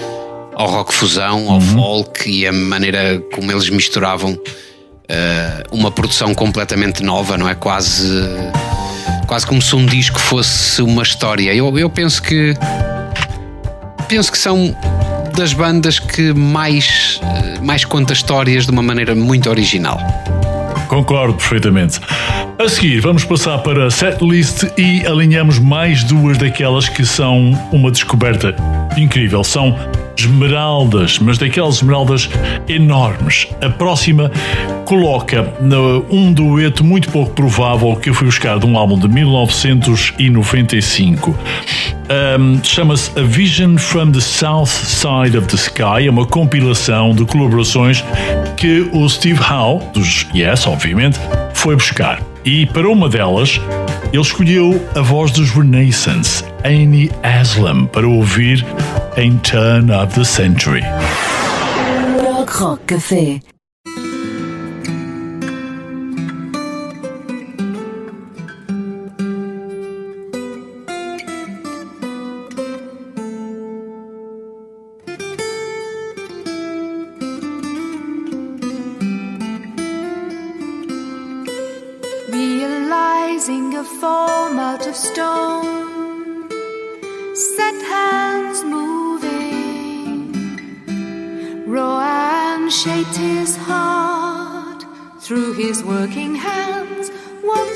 ao 0.56 0.68
rock 0.68 0.92
fusão, 0.92 1.48
ao 1.48 1.60
folk 1.60 2.28
e 2.28 2.48
a 2.48 2.52
maneira 2.52 3.22
como 3.32 3.52
eles 3.52 3.70
misturavam 3.70 4.36
eh, 5.08 5.62
uma 5.70 5.92
produção 5.92 6.34
completamente 6.34 7.00
nova, 7.00 7.38
não 7.38 7.48
é? 7.48 7.54
Quase, 7.54 8.28
quase 9.28 9.46
como 9.46 9.62
se 9.62 9.76
um 9.76 9.86
disco 9.86 10.18
fosse 10.18 10.82
uma 10.82 11.04
história. 11.04 11.54
Eu, 11.54 11.78
eu 11.78 11.88
penso 11.88 12.20
que 12.20 12.56
penso 14.08 14.32
que 14.32 14.38
são 14.38 14.76
das 15.36 15.52
bandas 15.52 16.00
que 16.00 16.32
mais, 16.32 17.20
eh, 17.22 17.60
mais 17.60 17.84
conta 17.84 18.12
histórias 18.12 18.64
de 18.66 18.72
uma 18.72 18.82
maneira 18.82 19.14
muito 19.14 19.48
original. 19.48 20.00
Concordo 20.90 21.34
perfeitamente. 21.34 22.00
A 22.58 22.68
seguir, 22.68 22.98
vamos 22.98 23.22
passar 23.22 23.58
para 23.58 23.86
a 23.86 23.90
setlist 23.92 24.64
e 24.76 25.06
alinhamos 25.06 25.56
mais 25.56 26.02
duas 26.02 26.36
daquelas 26.36 26.88
que 26.88 27.06
são 27.06 27.52
uma 27.70 27.92
descoberta 27.92 28.56
incrível. 28.96 29.44
São 29.44 29.78
esmeraldas, 30.16 31.18
mas 31.18 31.36
daquelas 31.38 31.76
esmeraldas 31.76 32.28
enormes. 32.68 33.48
A 33.60 33.68
próxima 33.68 34.30
coloca 34.84 35.52
um 36.10 36.32
dueto 36.32 36.84
muito 36.84 37.10
pouco 37.10 37.32
provável 37.32 37.96
que 37.96 38.10
eu 38.10 38.14
fui 38.14 38.26
buscar 38.26 38.58
de 38.58 38.66
um 38.66 38.76
álbum 38.76 38.98
de 38.98 39.08
1995. 39.08 41.34
Um, 42.10 42.62
Chama-se 42.64 43.16
A 43.18 43.22
Vision 43.22 43.76
from 43.76 44.10
the 44.10 44.20
South 44.20 44.66
Side 44.66 45.38
of 45.38 45.46
the 45.46 45.56
Sky. 45.56 46.06
É 46.06 46.10
uma 46.10 46.26
compilação 46.26 47.14
de 47.14 47.24
colaborações 47.24 48.04
que 48.56 48.80
o 48.92 49.08
Steve 49.08 49.40
Howe, 49.40 49.80
dos 49.94 50.26
Yes, 50.34 50.66
obviamente, 50.66 51.20
foi 51.54 51.76
buscar. 51.76 52.20
E 52.44 52.66
para 52.66 52.88
uma 52.88 53.08
delas, 53.08 53.60
ele 54.12 54.22
escolheu 54.22 54.88
a 54.96 55.00
voz 55.00 55.30
dos 55.30 55.50
Renaissance, 55.50 56.44
Annie 56.64 57.10
Aslam, 57.22 57.86
para 57.86 58.08
ouvir 58.08 58.64
em 59.16 59.36
Turn 59.38 59.92
of 59.92 60.14
the 60.14 60.24
Century. 60.24 60.82
Rock 62.58 62.84
Café. 62.86 63.40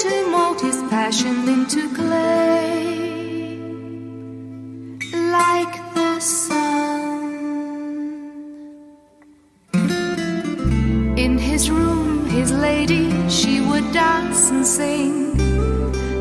To 0.05 0.27
mold 0.31 0.61
his 0.61 0.77
passion 0.91 1.49
into 1.49 1.83
clay, 1.95 3.57
like 5.39 5.75
the 5.95 6.21
sun. 6.21 7.23
In 11.17 11.39
his 11.39 11.71
room, 11.71 12.27
his 12.27 12.53
lady, 12.53 13.07
she 13.31 13.63
would 13.63 13.91
dance 13.93 14.51
and 14.51 14.67
sing 14.67 15.15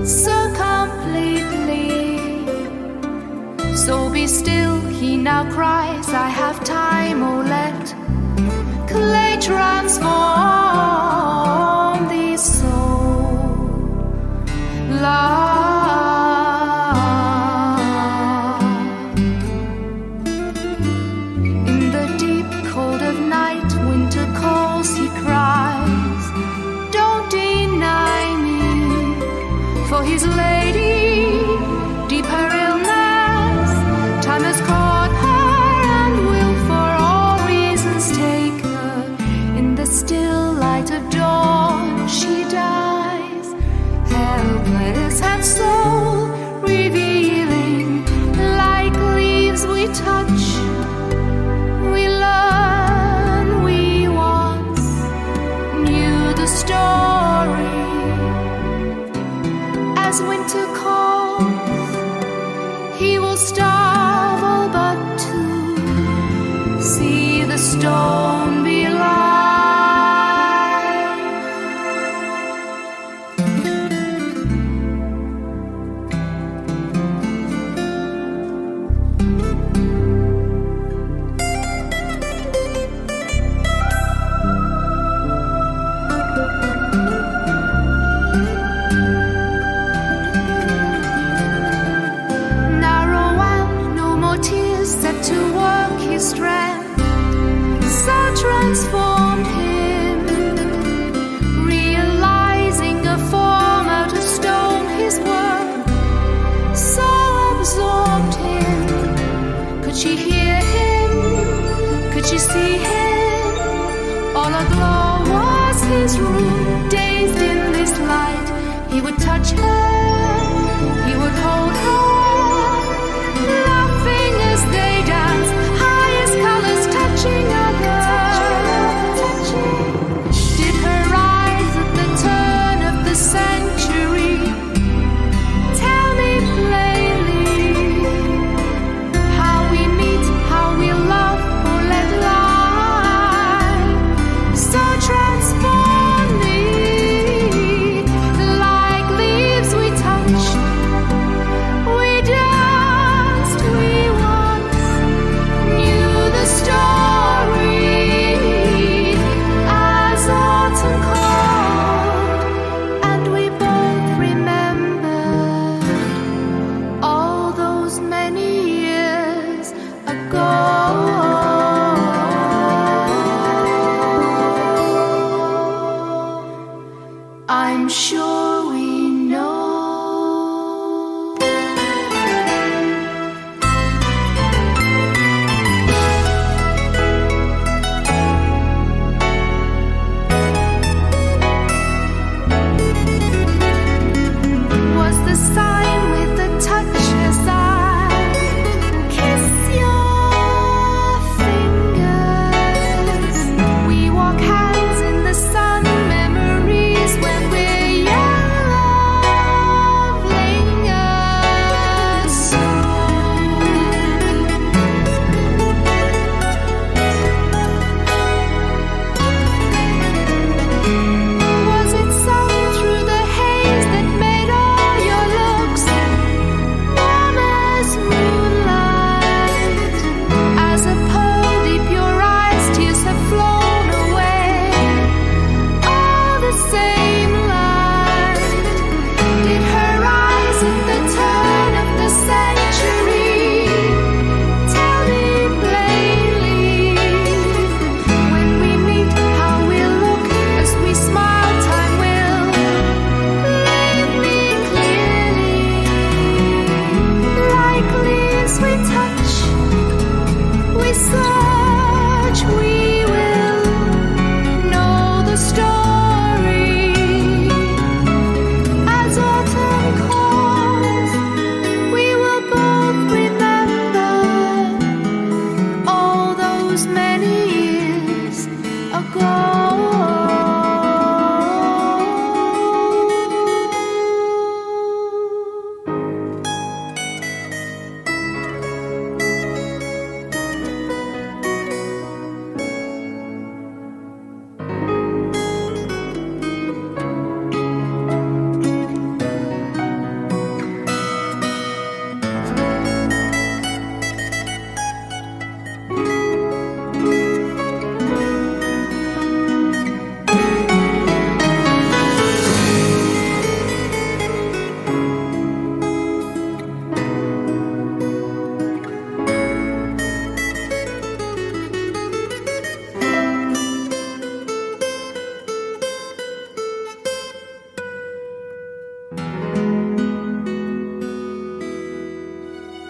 so 0.06 0.38
completely. 0.66 2.00
So 3.76 4.10
be 4.10 4.28
still, 4.28 4.80
he 5.00 5.18
now 5.18 5.44
cries, 5.52 6.08
I 6.26 6.30
have 6.30 6.64
time, 6.64 7.22
oh 7.22 7.42
let 7.56 7.84
clay 8.88 9.38
transform 9.42 10.63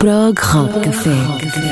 Prog 0.04 0.38
Rock 0.38 0.84
Café. 0.84 1.64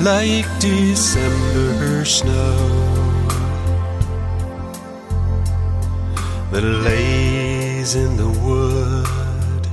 like 0.00 0.46
December 0.58 1.29
snow 2.10 2.58
that 6.50 6.64
lays 6.88 7.94
in 7.94 8.16
the 8.16 8.30
wood. 8.44 9.64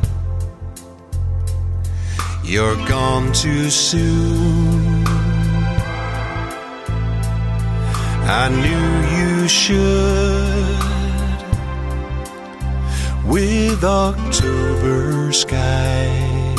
You're 2.44 2.78
gone 2.88 3.32
too 3.34 3.70
soon. 3.72 5.04
I 8.42 8.50
knew 8.64 8.88
you 9.18 9.48
should 9.48 10.78
with 13.26 13.84
October 13.84 15.32
skies. 15.32 16.58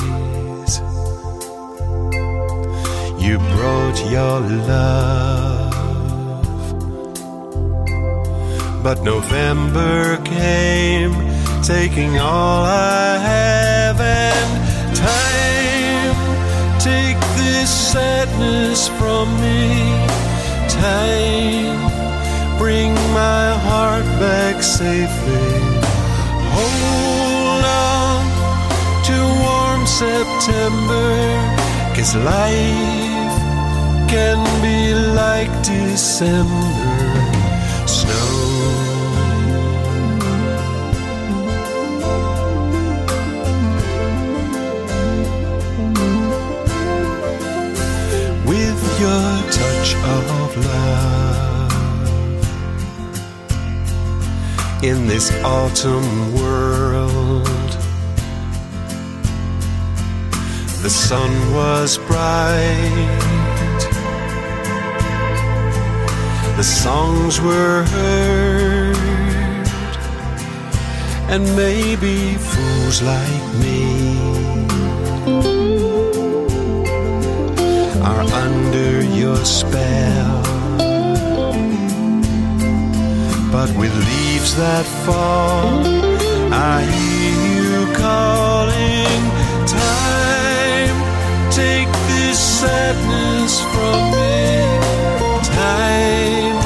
You 3.24 3.38
brought 3.54 3.98
your 4.10 4.40
love, 4.40 5.57
but 8.88 9.02
November 9.02 10.16
came, 10.24 11.12
taking 11.62 12.18
all 12.18 12.64
I 12.64 13.18
have 13.18 14.00
and 14.00 14.96
time. 14.96 16.16
Take 16.80 17.20
this 17.36 17.68
sadness 17.92 18.88
from 18.98 19.26
me, 19.44 19.68
time. 20.70 21.76
Bring 22.56 22.94
my 23.12 23.52
heart 23.68 24.06
back 24.24 24.62
safely. 24.62 25.52
Hold 26.56 27.64
on 27.92 28.24
to 29.08 29.18
warm 29.44 29.82
September. 29.86 31.12
Cause 31.94 32.16
life 32.16 33.36
can 34.08 34.40
be 34.62 34.94
like 35.14 35.52
December 35.62 36.87
in 54.82 55.08
this 55.08 55.32
autumn 55.42 56.34
world. 56.34 57.46
The 60.82 60.90
sun 60.90 61.32
was 61.52 61.98
bright. 61.98 63.18
The 66.56 66.62
songs 66.62 67.40
were 67.40 67.82
heard. 67.84 68.96
And 71.28 71.44
maybe 71.56 72.34
fools 72.34 73.02
like 73.02 73.54
me 73.60 74.08
are 78.02 78.22
under 78.44 79.02
your 79.02 79.36
spell. 79.44 80.42
But 83.50 83.76
with 83.76 83.92
leaves 84.38 84.54
that 84.56 84.86
fall, 85.04 85.82
I 86.52 86.82
hear 86.96 87.38
you 87.54 87.92
calling 87.94 89.22
time 89.66 90.96
take 91.50 91.90
this 92.10 92.38
sadness 92.60 93.54
from 93.72 93.98
me. 94.14 94.38
Time, 95.42 96.56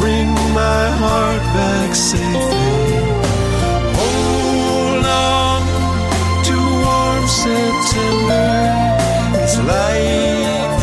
bring 0.00 0.30
my 0.62 0.84
heart 1.02 1.42
back 1.58 1.94
safely. 1.94 2.74
Hold 3.98 5.06
on 5.30 5.62
to 6.48 6.56
warm 6.84 7.24
September. 7.44 8.48
It's 9.40 9.56
life 9.74 10.78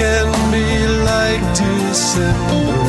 can 0.00 0.26
be 0.50 0.66
like 1.10 1.42
December 1.54 2.83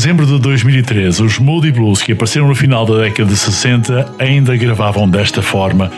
dezembro 0.00 0.24
de 0.24 0.38
2013, 0.38 1.22
os 1.22 1.38
Moody 1.38 1.70
Blues, 1.70 2.02
que 2.02 2.12
apareceram 2.12 2.48
no 2.48 2.54
final 2.54 2.86
da 2.86 3.02
década 3.02 3.28
de 3.28 3.36
60, 3.36 4.14
ainda 4.18 4.56
gravavam 4.56 5.06
desta 5.06 5.42
forma 5.42 5.92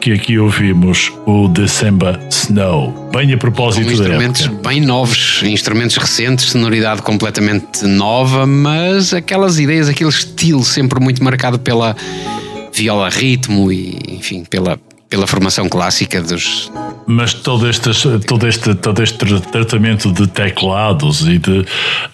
que 0.00 0.12
aqui 0.12 0.38
ouvimos 0.38 1.10
o 1.26 1.48
December 1.48 2.20
Snow. 2.30 3.10
Bem 3.12 3.32
a 3.32 3.34
Com 3.34 3.40
propósito 3.40 3.86
da 3.86 3.92
instrumentos 3.92 4.46
bem 4.46 4.80
novos, 4.80 5.42
instrumentos 5.42 5.96
recentes, 5.96 6.50
sonoridade 6.50 7.02
completamente 7.02 7.84
nova, 7.84 8.46
mas 8.46 9.12
aquelas 9.12 9.58
ideias, 9.58 9.88
aquele 9.88 10.10
estilo 10.10 10.62
sempre 10.62 11.00
muito 11.00 11.24
marcado 11.24 11.58
pela 11.58 11.96
viola 12.72 13.08
ritmo 13.08 13.72
e, 13.72 13.98
enfim, 14.08 14.44
pela, 14.44 14.78
pela 15.10 15.26
formação 15.26 15.68
clássica 15.68 16.22
dos. 16.22 16.70
Mas 17.10 17.32
todo 17.32 17.66
este, 17.68 17.90
todo, 18.26 18.46
este, 18.46 18.74
todo 18.74 19.02
este 19.02 19.16
tra- 19.16 19.40
tratamento 19.40 20.12
de 20.12 20.26
teclados 20.26 21.26
e 21.26 21.38
de 21.38 21.64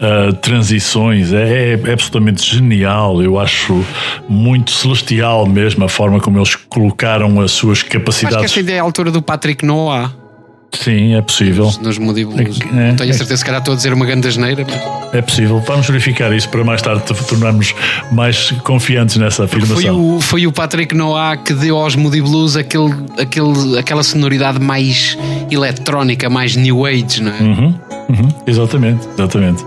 ah, 0.00 0.32
transições 0.40 1.32
é, 1.32 1.72
é 1.72 1.92
absolutamente 1.92 2.48
genial. 2.48 3.20
Eu 3.20 3.38
acho 3.40 3.84
muito 4.28 4.70
celestial 4.70 5.46
mesmo 5.46 5.84
a 5.84 5.88
forma 5.88 6.20
como 6.20 6.38
eles 6.38 6.54
colocaram 6.54 7.40
as 7.40 7.50
suas 7.50 7.78
Acho 7.78 7.86
que 7.86 7.98
capacidades. 7.98 8.44
esta 8.44 8.60
ideia 8.60 8.76
é 8.76 8.80
a 8.80 8.84
altura 8.84 9.10
do 9.10 9.20
Patrick 9.20 9.66
Noah 9.66 10.12
Sim, 10.78 11.14
é 11.14 11.22
possível. 11.22 11.72
nos 11.80 11.98
Moody 11.98 12.24
Blues. 12.24 12.58
É, 12.60 12.88
Não 12.88 12.96
tenho 12.96 13.10
é. 13.10 13.14
a 13.14 13.16
certeza, 13.16 13.36
se 13.36 13.44
calhar 13.44 13.60
estou 13.60 13.74
a 13.74 13.76
dizer 13.76 13.92
uma 13.92 14.04
grande 14.06 14.28
asneira, 14.28 14.66
mas 14.68 15.14
É 15.14 15.22
possível. 15.22 15.62
Vamos 15.66 15.86
verificar 15.86 16.32
isso 16.34 16.48
para 16.48 16.64
mais 16.64 16.82
tarde 16.82 17.02
tornarmos 17.28 17.74
mais 18.12 18.50
confiantes 18.62 19.16
nessa 19.16 19.46
foi 19.46 19.62
afirmação. 19.62 20.16
o, 20.16 20.20
foi 20.20 20.46
o 20.46 20.52
Patrick 20.52 20.94
Noah 20.94 21.36
que 21.36 21.52
deu 21.54 21.76
aos 21.76 21.94
Moody 21.96 22.20
Blues 22.20 22.56
aquele, 22.56 22.92
aquele, 23.18 23.78
aquela 23.78 24.02
sonoridade 24.02 24.60
mais 24.60 25.16
eletrónica, 25.50 26.28
mais 26.28 26.56
new 26.56 26.84
age, 26.86 27.22
não 27.22 27.32
é? 27.32 27.40
Uhum, 27.40 27.74
uhum, 28.08 28.28
exatamente, 28.46 29.06
exatamente. 29.14 29.64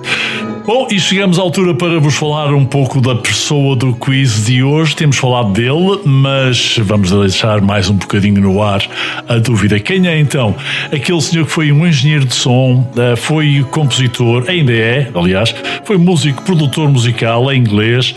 Bom, 0.68 0.86
e 0.92 1.00
chegamos 1.00 1.40
à 1.40 1.42
altura 1.44 1.74
para 1.74 1.98
vos 1.98 2.16
falar 2.16 2.54
um 2.54 2.66
pouco 2.66 3.00
da 3.00 3.16
pessoa 3.16 3.74
do 3.74 3.94
quiz 3.94 4.44
de 4.48 4.62
hoje. 4.62 4.98
Temos 4.98 5.16
falado 5.16 5.54
dele, 5.54 6.02
mas 6.04 6.78
vamos 6.84 7.10
deixar 7.10 7.62
mais 7.62 7.90
um 7.90 7.94
bocadinho 7.94 8.42
no 8.42 8.62
ar 8.62 8.86
a 9.30 9.38
dúvida. 9.38 9.80
Quem 9.80 10.06
é 10.06 10.20
então 10.20 10.54
aquele 10.92 11.22
senhor 11.22 11.46
que 11.46 11.54
foi 11.54 11.72
um 11.72 11.88
engenheiro 11.88 12.26
de 12.26 12.36
som, 12.36 12.86
eh, 12.98 13.16
foi 13.16 13.66
compositor, 13.72 14.44
ainda 14.50 14.74
é, 14.74 15.10
aliás, 15.16 15.56
foi 15.86 15.98
músico, 15.98 16.44
produtor 16.44 16.90
musical 16.90 17.50
em 17.50 17.60
inglês. 17.60 18.14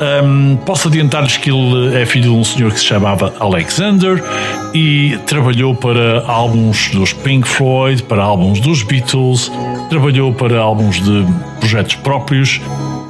Ahm, 0.00 0.56
posso 0.64 0.88
adiantar-lhes 0.88 1.36
que 1.36 1.50
ele 1.50 1.94
é 1.94 2.06
filho 2.06 2.30
de 2.30 2.30
um 2.30 2.44
senhor 2.44 2.72
que 2.72 2.78
se 2.78 2.86
chamava 2.86 3.34
Alexander 3.38 4.24
e 4.72 5.18
trabalhou 5.26 5.74
para 5.74 6.24
álbuns 6.26 6.88
dos 6.92 7.12
Pink 7.12 7.46
Floyd, 7.46 8.02
para 8.04 8.22
álbuns 8.22 8.58
dos 8.58 8.82
Beatles, 8.82 9.52
trabalhou 9.90 10.32
para 10.32 10.58
álbuns 10.58 10.98
de 10.98 11.26
projetos 11.60 11.94
próprios 11.96 12.60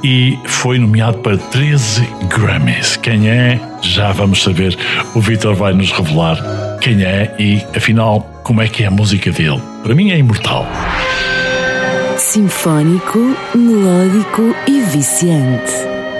e 0.03 0.37
foi 0.45 0.77
nomeado 0.77 1.19
para 1.19 1.37
13 1.37 2.07
Grammys. 2.27 2.97
Quem 2.97 3.29
é? 3.29 3.59
Já 3.81 4.11
vamos 4.11 4.43
saber. 4.43 4.77
O 5.15 5.21
Vitor 5.21 5.55
vai 5.55 5.73
nos 5.73 5.91
revelar 5.91 6.37
quem 6.79 7.03
é 7.03 7.33
e, 7.39 7.63
afinal, 7.75 8.21
como 8.43 8.61
é 8.61 8.67
que 8.67 8.83
é 8.83 8.87
a 8.87 8.91
música 8.91 9.31
dele. 9.31 9.61
Para 9.83 9.95
mim 9.95 10.11
é 10.11 10.17
imortal. 10.17 10.67
Sinfónico, 12.17 13.35
melódico 13.55 14.55
e 14.67 14.81
viciante. 14.81 15.73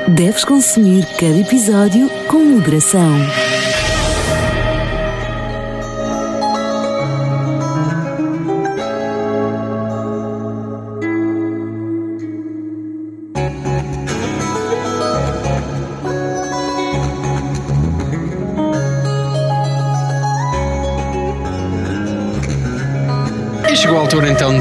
Deves 0.07 0.43
consumir 0.43 1.05
cada 1.19 1.37
episódio 1.37 2.09
com 2.27 2.43
moderação. 2.43 3.11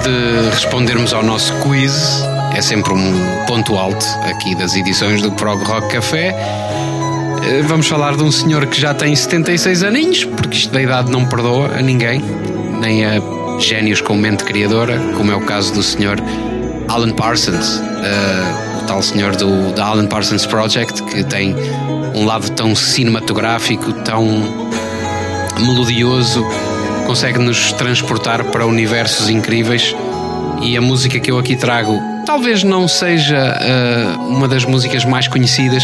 De 0.02 0.50
respondermos 0.50 1.12
ao 1.12 1.22
nosso 1.22 1.52
quiz. 1.60 2.22
É 2.54 2.62
sempre 2.62 2.92
um 2.92 3.44
ponto 3.46 3.76
alto 3.76 4.04
aqui 4.24 4.54
das 4.54 4.74
edições 4.74 5.22
do 5.22 5.30
Prog 5.32 5.62
Rock 5.64 5.88
Café. 5.94 6.34
Eh, 7.42 7.62
Vamos 7.66 7.86
falar 7.86 8.16
de 8.16 8.22
um 8.22 8.30
senhor 8.30 8.66
que 8.66 8.80
já 8.80 8.94
tem 8.94 9.14
76 9.14 9.82
aninhos, 9.82 10.24
porque 10.24 10.56
isto 10.56 10.72
da 10.72 10.80
idade 10.80 11.10
não 11.10 11.24
perdoa 11.26 11.68
a 11.78 11.82
ninguém, 11.82 12.22
nem 12.80 13.04
a 13.04 13.20
génios 13.58 14.00
com 14.00 14.16
mente 14.16 14.44
criadora, 14.44 14.98
como 15.16 15.30
é 15.30 15.36
o 15.36 15.40
caso 15.40 15.72
do 15.74 15.82
senhor 15.82 16.20
Alan 16.88 17.12
Parsons, 17.12 17.80
eh, 18.02 18.80
o 18.82 18.86
tal 18.86 19.02
senhor 19.02 19.36
do, 19.36 19.72
da 19.74 19.86
Alan 19.86 20.06
Parsons 20.06 20.46
Project, 20.46 21.02
que 21.04 21.22
tem 21.24 21.54
um 22.14 22.24
lado 22.24 22.50
tão 22.50 22.74
cinematográfico, 22.74 23.92
tão 23.92 24.26
melodioso, 25.58 26.46
consegue 27.10 27.40
nos 27.40 27.72
transportar 27.72 28.44
para 28.52 28.64
universos 28.64 29.28
incríveis. 29.28 29.96
E 30.62 30.76
a 30.76 30.80
música 30.80 31.18
que 31.18 31.28
eu 31.28 31.40
aqui 31.40 31.56
trago 31.56 32.00
talvez 32.24 32.62
não 32.62 32.86
seja 32.86 33.36
eh, 33.36 34.14
uma 34.28 34.46
das 34.46 34.64
músicas 34.64 35.04
mais 35.04 35.26
conhecidas, 35.26 35.82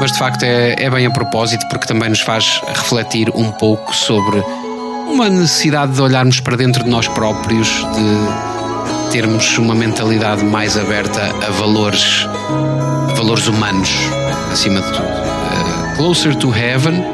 mas 0.00 0.10
de 0.10 0.18
facto 0.18 0.44
é, 0.44 0.74
é 0.78 0.88
bem 0.88 1.04
a 1.04 1.10
propósito 1.10 1.68
porque 1.68 1.86
também 1.86 2.08
nos 2.08 2.22
faz 2.22 2.62
refletir 2.66 3.28
um 3.34 3.52
pouco 3.52 3.94
sobre 3.94 4.42
uma 5.06 5.28
necessidade 5.28 5.92
de 5.92 6.00
olharmos 6.00 6.40
para 6.40 6.56
dentro 6.56 6.82
de 6.82 6.88
nós 6.88 7.06
próprios, 7.08 7.68
de 7.68 9.12
termos 9.12 9.58
uma 9.58 9.74
mentalidade 9.74 10.42
mais 10.42 10.78
aberta 10.78 11.20
a 11.46 11.50
valores, 11.50 12.26
valores 13.14 13.46
humanos, 13.48 13.90
acima 14.50 14.80
de 14.80 14.92
tudo. 14.92 15.08
Eh, 15.08 15.96
Closer 15.98 16.34
to 16.36 16.50
Heaven 16.56 17.04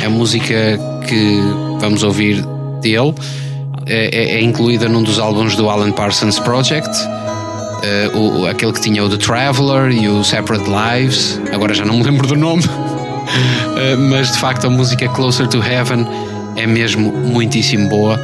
é 0.00 0.06
a 0.06 0.10
música 0.10 0.78
que 1.08 1.40
vamos 1.80 2.04
ouvir 2.04 2.59
dele. 2.80 3.14
É, 3.86 4.08
é- 4.12 4.34
é 4.36 4.42
incluída 4.42 4.88
num 4.88 5.02
dos 5.02 5.18
álbuns 5.18 5.56
do 5.56 5.68
Alan 5.68 5.92
Parsons 5.92 6.38
Project. 6.38 6.90
Eh, 7.82 8.10
o, 8.14 8.46
aquele 8.46 8.72
que 8.72 8.80
tinha 8.80 9.02
o 9.02 9.08
The 9.08 9.16
Traveler 9.16 9.90
e 9.90 10.06
o 10.08 10.22
Separate 10.22 10.64
Lives. 10.68 11.40
Agora 11.52 11.72
já 11.72 11.84
não 11.84 11.96
me 11.96 12.02
lembro 12.04 12.26
do 12.26 12.36
nome. 12.36 12.62
Eh, 13.76 13.94
mas 13.96 14.32
de 14.32 14.38
facto 14.38 14.66
a 14.66 14.70
música 14.70 15.08
Closer 15.10 15.46
to 15.46 15.62
Heaven 15.62 16.04
é 16.56 16.66
mesmo 16.66 17.12
muitíssimo 17.12 17.88
boa 17.88 18.18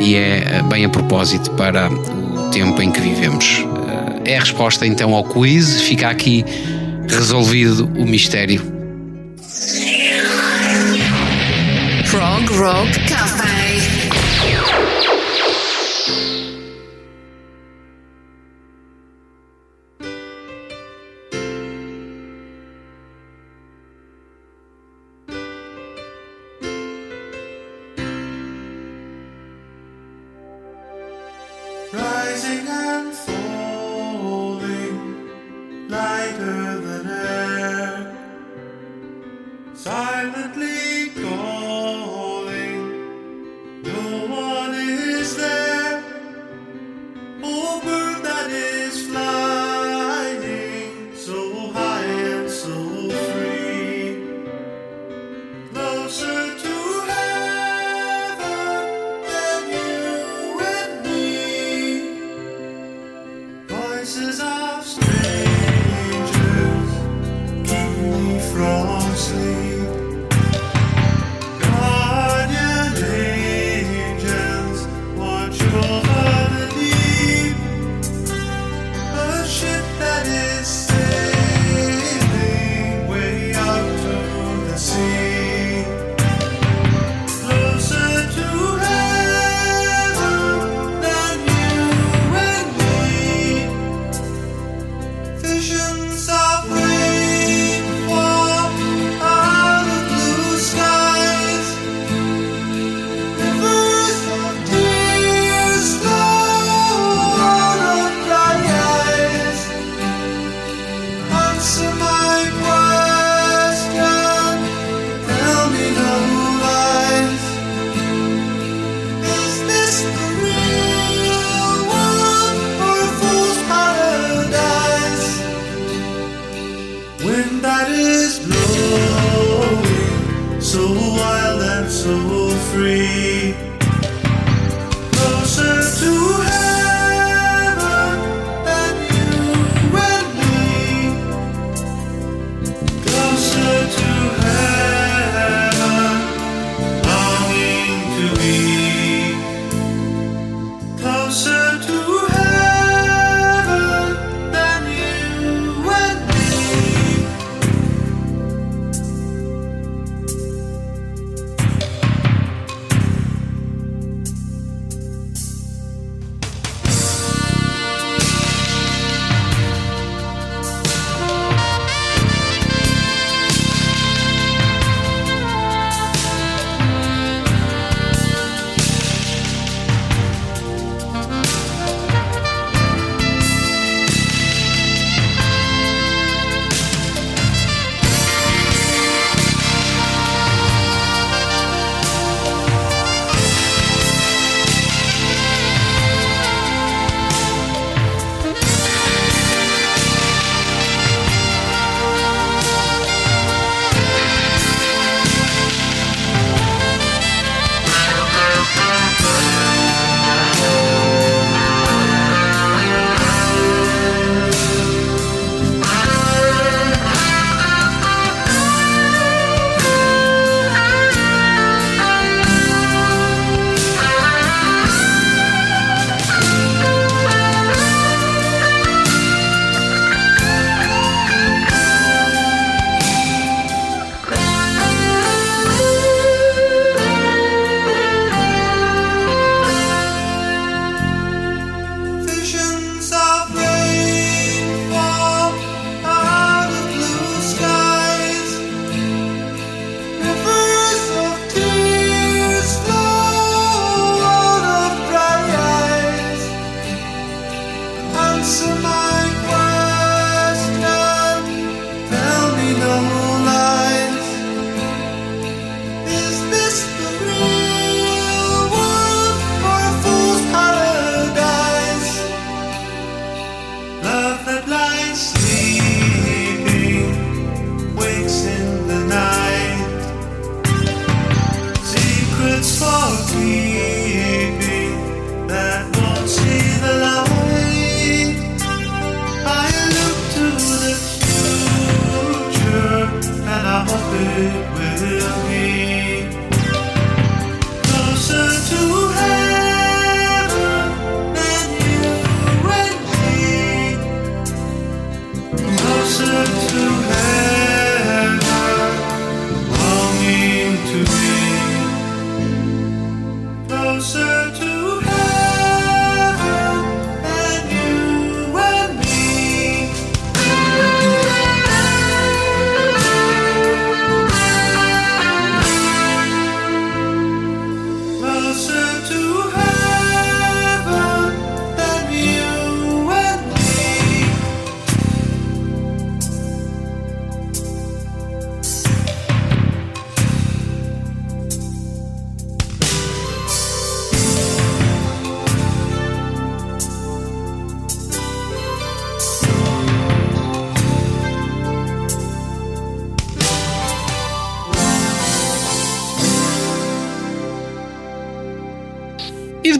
e 0.00 0.16
é 0.16 0.38
eh, 0.38 0.62
bem 0.68 0.84
a 0.84 0.88
propósito 0.88 1.52
para 1.52 1.88
o 1.88 2.50
tempo 2.50 2.82
em 2.82 2.90
que 2.90 3.00
vivemos. 3.00 3.64
Eh, 4.24 4.32
é 4.32 4.36
a 4.36 4.40
resposta 4.40 4.84
então 4.84 5.14
ao 5.14 5.22
quiz. 5.22 5.82
Fica 5.82 6.08
aqui 6.08 6.44
resolvido 7.08 7.88
o 7.96 8.04
mistério. 8.04 8.60
Prog 12.10 12.46
Rock. 12.58 12.98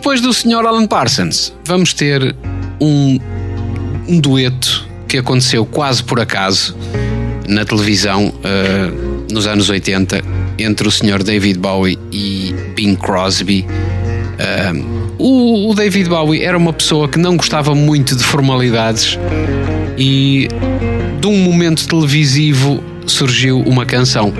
Depois 0.08 0.22
do 0.22 0.32
Sr. 0.32 0.66
Alan 0.66 0.86
Parsons, 0.86 1.52
vamos 1.66 1.92
ter 1.92 2.34
um, 2.80 3.18
um 4.08 4.18
dueto 4.18 4.88
que 5.06 5.18
aconteceu 5.18 5.66
quase 5.66 6.02
por 6.02 6.18
acaso 6.18 6.74
na 7.46 7.62
televisão 7.62 8.32
eh, 8.42 8.90
nos 9.30 9.46
anos 9.46 9.68
80 9.68 10.22
entre 10.58 10.88
o 10.88 10.90
Sr. 10.90 11.22
David 11.22 11.58
Bowie 11.58 11.98
e 12.10 12.54
Bing 12.74 12.96
Crosby. 12.96 13.66
Eh, 14.38 14.72
o, 15.18 15.70
o 15.70 15.74
David 15.74 16.08
Bowie 16.08 16.42
era 16.42 16.56
uma 16.56 16.72
pessoa 16.72 17.06
que 17.06 17.18
não 17.18 17.36
gostava 17.36 17.74
muito 17.74 18.16
de 18.16 18.24
formalidades 18.24 19.18
e 19.98 20.48
de 21.20 21.26
um 21.26 21.36
momento 21.36 21.86
televisivo 21.86 22.82
surgiu 23.06 23.60
uma 23.60 23.84
canção, 23.84 24.32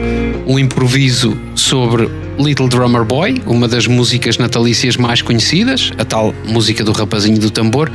um 0.46 0.58
improviso 0.58 1.36
sobre 1.54 2.08
Little 2.38 2.68
Drummer 2.68 3.04
Boy, 3.04 3.42
uma 3.46 3.66
das 3.68 3.86
músicas 3.86 4.38
natalícias 4.38 4.96
mais 4.96 5.20
conhecidas, 5.22 5.92
a 5.98 6.04
tal 6.04 6.34
música 6.46 6.84
do 6.84 6.92
rapazinho 6.92 7.38
do 7.38 7.50
tambor, 7.50 7.90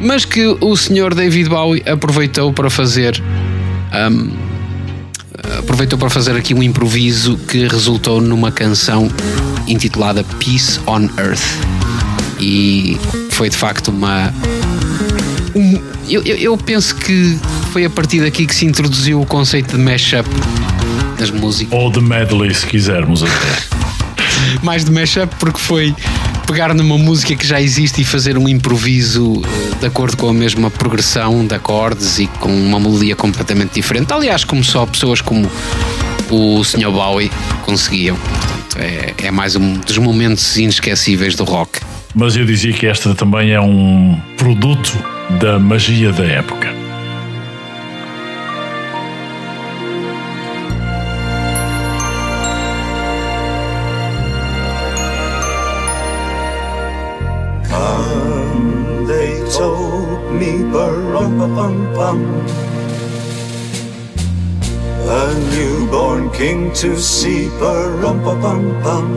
mas 0.00 0.24
que 0.24 0.44
o 0.60 0.76
Sr. 0.76 1.14
David 1.14 1.48
Bowie 1.48 1.82
aproveitou 1.88 2.52
para 2.52 2.68
fazer 2.70 3.20
hum, 4.10 4.30
aproveitou 5.58 5.98
para 5.98 6.10
fazer 6.10 6.36
aqui 6.36 6.52
um 6.54 6.62
improviso 6.62 7.36
que 7.48 7.66
resultou 7.66 8.20
numa 8.20 8.50
canção 8.50 9.08
intitulada 9.66 10.24
Peace 10.38 10.80
on 10.86 11.08
Earth 11.18 11.42
e 12.40 12.98
foi 13.30 13.48
de 13.48 13.56
facto 13.56 13.88
uma 13.88 14.32
um- 15.54 15.80
eu- 16.08 16.22
eu 16.22 16.56
penso 16.56 16.94
que 16.96 17.36
foi 17.72 17.84
a 17.84 17.90
partir 17.90 18.20
daqui 18.20 18.46
que 18.46 18.54
se 18.54 18.64
introduziu 18.66 19.20
o 19.20 19.26
conceito 19.26 19.76
de 19.76 19.82
mashup 19.82 20.28
das 21.18 21.30
músicas. 21.30 21.78
Ou 21.78 21.90
de 21.90 22.00
medley, 22.00 22.54
se 22.54 22.66
quisermos 22.66 23.22
até. 23.22 23.78
Mais 24.62 24.84
de 24.84 24.90
mashup 24.90 25.34
porque 25.38 25.58
foi 25.58 25.94
pegar 26.46 26.72
numa 26.72 26.96
música 26.96 27.36
que 27.36 27.46
já 27.46 27.60
existe 27.60 28.00
e 28.00 28.04
fazer 28.04 28.38
um 28.38 28.48
improviso 28.48 29.42
eh, 29.44 29.80
de 29.80 29.86
acordo 29.86 30.16
com 30.16 30.28
a 30.28 30.32
mesma 30.32 30.70
progressão 30.70 31.46
de 31.46 31.54
acordes 31.54 32.18
e 32.18 32.26
com 32.26 32.48
uma 32.48 32.80
melodia 32.80 33.14
completamente 33.14 33.74
diferente. 33.74 34.12
Aliás, 34.12 34.44
como 34.44 34.64
só 34.64 34.86
pessoas 34.86 35.20
como 35.20 35.50
o 36.30 36.64
Sr. 36.64 36.90
Bowie 36.90 37.30
conseguiam. 37.62 38.16
Portanto, 38.16 38.78
é, 38.78 39.14
é 39.26 39.30
mais 39.30 39.56
um 39.56 39.74
dos 39.74 39.98
momentos 39.98 40.56
inesquecíveis 40.56 41.34
do 41.34 41.44
rock. 41.44 41.80
Mas 42.14 42.36
eu 42.36 42.44
dizia 42.46 42.72
que 42.72 42.86
esta 42.86 43.14
também 43.14 43.50
é 43.50 43.60
um 43.60 44.18
produto 44.36 44.96
da 45.38 45.58
magia 45.58 46.12
da 46.12 46.24
época. 46.24 46.87
Bum 61.38 62.20
A 65.10 65.34
newborn 65.54 66.30
king 66.30 66.72
to 66.74 66.96
see, 66.98 67.48
bum 67.60 68.22
bum 68.82 69.08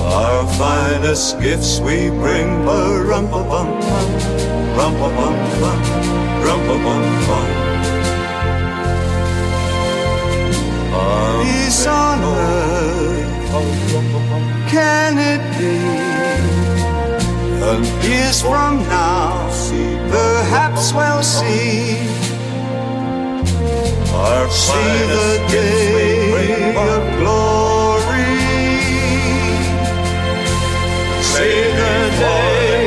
Our 0.00 0.46
finest 0.58 1.40
gifts 1.40 1.80
we 1.80 2.10
bring, 2.10 2.64
rum 2.66 3.30
bum 3.30 3.48
bum 3.48 3.68
rum 4.76 4.92
bum 5.00 5.14
bum 5.16 5.34
rum 6.44 6.60
bum 6.66 6.82
bum 6.84 7.48
Peace 11.42 11.86
on 11.86 12.22
earth, 12.22 13.58
can 14.70 15.18
it 15.18 15.42
be? 15.58 16.13
And 17.66 17.86
years 18.04 18.42
from 18.42 18.80
now, 18.88 19.48
perhaps 20.10 20.92
we'll 20.92 21.22
see. 21.22 21.96
Our 24.12 24.50
see 24.50 24.98
the 25.14 25.30
day 25.48 26.76
of 26.76 27.02
glory. 27.20 28.36
See 31.32 31.60
the 31.80 31.96
day 32.20 32.84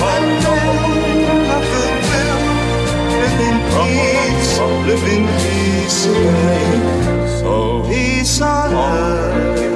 when 0.00 0.24
men 0.44 1.50
of 1.56 1.64
goodwill 1.74 2.42
live 3.22 3.40
in 3.48 3.56
peace, 3.74 4.52
live 4.88 5.04
in 5.16 5.24
peace 5.42 6.06
again. 6.06 6.80
So 7.40 7.82
peace 7.88 8.40
on 8.40 8.72
earth 8.72 9.71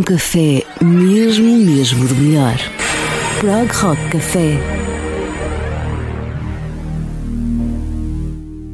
com 0.00 0.02
café, 0.02 0.62
mesmo, 0.80 1.56
mesmo 1.58 2.08
do 2.08 2.14
melhor. 2.14 2.56
Prog 3.38 3.70
Rock 3.72 4.02
Café. 4.10 4.58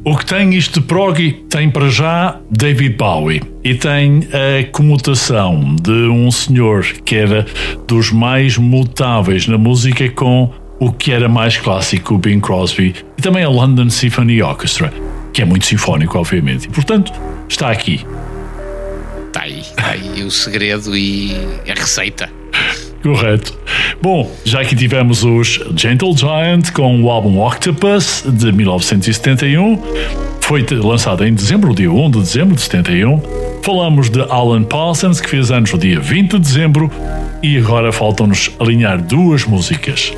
O 0.05 0.15
que 0.15 0.25
tem 0.25 0.53
isto 0.55 0.79
de 0.79 0.85
prog 0.85 1.45
tem 1.49 1.69
para 1.69 1.89
já 1.89 2.39
David 2.49 2.95
Bowie 2.95 3.41
e 3.63 3.75
tem 3.75 4.21
a 4.31 4.65
comutação 4.71 5.75
de 5.81 5.91
um 5.91 6.31
senhor 6.31 6.83
que 7.03 7.15
era 7.15 7.45
dos 7.87 8.11
mais 8.11 8.57
mutáveis 8.57 9.47
na 9.47 9.57
música 9.57 10.09
com 10.09 10.49
o 10.79 10.91
que 10.91 11.11
era 11.11 11.27
mais 11.27 11.57
clássico, 11.57 12.15
o 12.15 12.17
Bing 12.17 12.39
Crosby, 12.39 12.95
e 13.17 13.21
também 13.21 13.43
a 13.43 13.49
London 13.49 13.89
Symphony 13.89 14.41
Orchestra, 14.41 14.93
que 15.33 15.41
é 15.41 15.45
muito 15.45 15.65
sinfónico, 15.65 16.17
obviamente. 16.17 16.67
E, 16.67 16.69
portanto, 16.69 17.11
está 17.49 17.69
aqui. 17.69 18.05
Aí 20.17 20.23
o 20.23 20.31
segredo 20.31 20.97
e 20.97 21.31
a 21.69 21.79
receita. 21.79 22.27
Correto. 23.03 23.55
Bom, 24.01 24.31
já 24.43 24.65
que 24.65 24.75
tivemos 24.75 25.23
os 25.23 25.59
Gentle 25.75 26.17
Giant 26.17 26.71
com 26.71 27.03
o 27.03 27.11
álbum 27.11 27.39
Octopus 27.39 28.23
de 28.25 28.51
1971, 28.51 29.79
foi 30.41 30.65
lançado 30.71 31.23
em 31.23 31.35
dezembro, 31.35 31.75
dia 31.75 31.91
1 31.91 32.09
de 32.09 32.19
dezembro 32.21 32.55
de 32.55 32.61
71. 32.61 33.21
Falamos 33.61 34.09
de 34.09 34.21
Alan 34.21 34.63
Parsons, 34.63 35.21
que 35.21 35.29
fez 35.29 35.51
anos 35.51 35.71
no 35.71 35.77
dia 35.77 35.99
20 35.99 36.31
de 36.31 36.39
dezembro, 36.39 36.91
e 37.43 37.55
agora 37.59 37.91
faltam-nos 37.91 38.49
alinhar 38.59 38.99
duas 38.99 39.45
músicas. 39.45 40.11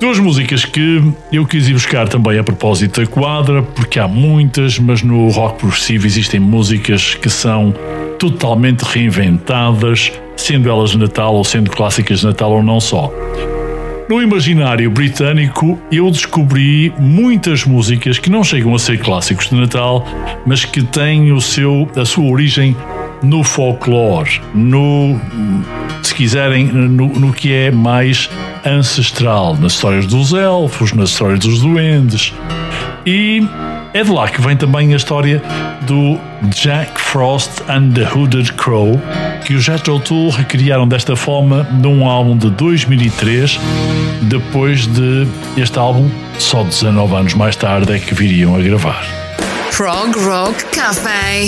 Duas 0.00 0.18
músicas 0.18 0.64
que 0.64 1.00
eu 1.30 1.46
quis 1.46 1.68
ir 1.68 1.74
buscar 1.74 2.08
também 2.08 2.40
a 2.40 2.42
propósito 2.42 3.00
da 3.00 3.06
quadra, 3.06 3.62
porque 3.62 4.00
há 4.00 4.08
muitas, 4.08 4.80
mas 4.80 5.00
no 5.00 5.28
rock 5.28 5.60
progressivo 5.60 6.08
existem 6.08 6.40
músicas 6.40 7.14
que 7.14 7.30
são 7.30 7.72
totalmente 8.22 8.82
reinventadas, 8.82 10.12
sendo 10.36 10.70
elas 10.70 10.90
de 10.90 10.98
Natal 10.98 11.34
ou 11.34 11.42
sendo 11.42 11.68
clássicas 11.72 12.20
de 12.20 12.26
Natal 12.26 12.52
ou 12.52 12.62
não 12.62 12.78
só. 12.78 13.12
No 14.08 14.22
imaginário 14.22 14.88
britânico, 14.92 15.76
eu 15.90 16.08
descobri 16.08 16.92
muitas 17.00 17.64
músicas 17.64 18.20
que 18.20 18.30
não 18.30 18.44
chegam 18.44 18.76
a 18.76 18.78
ser 18.78 19.00
clássicos 19.00 19.48
de 19.48 19.56
Natal, 19.56 20.06
mas 20.46 20.64
que 20.64 20.84
têm 20.84 21.32
o 21.32 21.40
seu, 21.40 21.90
a 21.96 22.04
sua 22.04 22.30
origem 22.30 22.76
no 23.24 23.42
folclore, 23.42 24.40
no, 24.54 25.20
se 26.00 26.14
quiserem, 26.14 26.66
no, 26.66 27.08
no 27.08 27.32
que 27.32 27.52
é 27.52 27.72
mais 27.72 28.30
ancestral, 28.64 29.56
nas 29.56 29.72
histórias 29.72 30.06
dos 30.06 30.32
elfos, 30.32 30.92
nas 30.92 31.10
histórias 31.10 31.40
dos 31.40 31.60
duendes. 31.60 32.32
E 33.04 33.44
é 33.94 34.02
de 34.02 34.10
lá 34.10 34.28
que 34.28 34.40
vem 34.40 34.56
também 34.56 34.92
a 34.92 34.96
história 34.96 35.42
do 35.82 36.18
Jack 36.48 37.00
Frost 37.00 37.62
and 37.68 37.90
the 37.92 38.08
Hooded 38.12 38.52
Crow, 38.54 39.00
que 39.44 39.54
os 39.54 39.64
Jethro 39.64 39.98
Tull 40.00 40.30
recriaram 40.30 40.86
desta 40.88 41.14
forma 41.16 41.64
num 41.72 42.06
álbum 42.08 42.36
de 42.36 42.50
2003, 42.50 43.60
depois 44.22 44.86
de 44.86 45.26
este 45.56 45.78
álbum, 45.78 46.10
só 46.38 46.62
19 46.62 47.14
anos 47.14 47.34
mais 47.34 47.56
tarde, 47.56 47.92
é 47.92 47.98
que 47.98 48.14
viriam 48.14 48.56
a 48.56 48.60
gravar. 48.60 49.04
Prog 49.76 50.16
Rock 50.18 50.64
Café. 50.66 51.46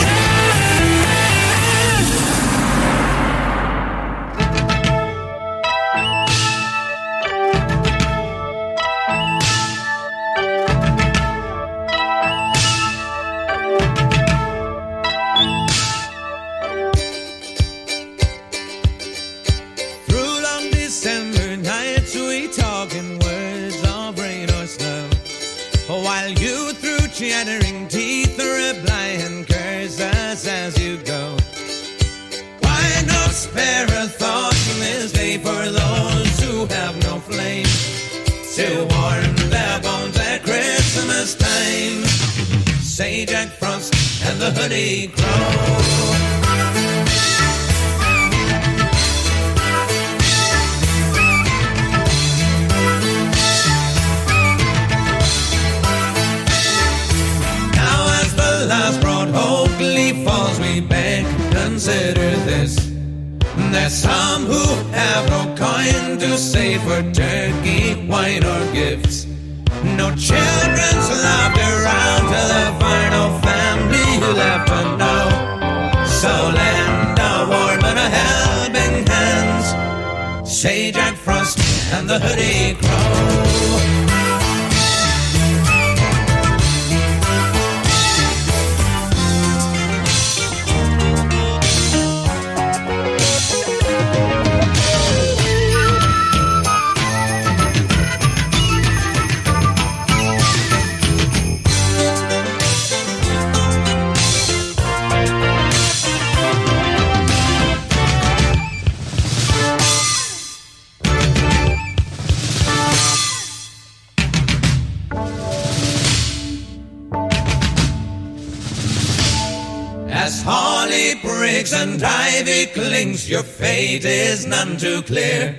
Your 123.95 124.03
fate 124.03 124.09
is 124.09 124.47
none 124.47 124.77
too 124.77 125.03
clear. 125.03 125.57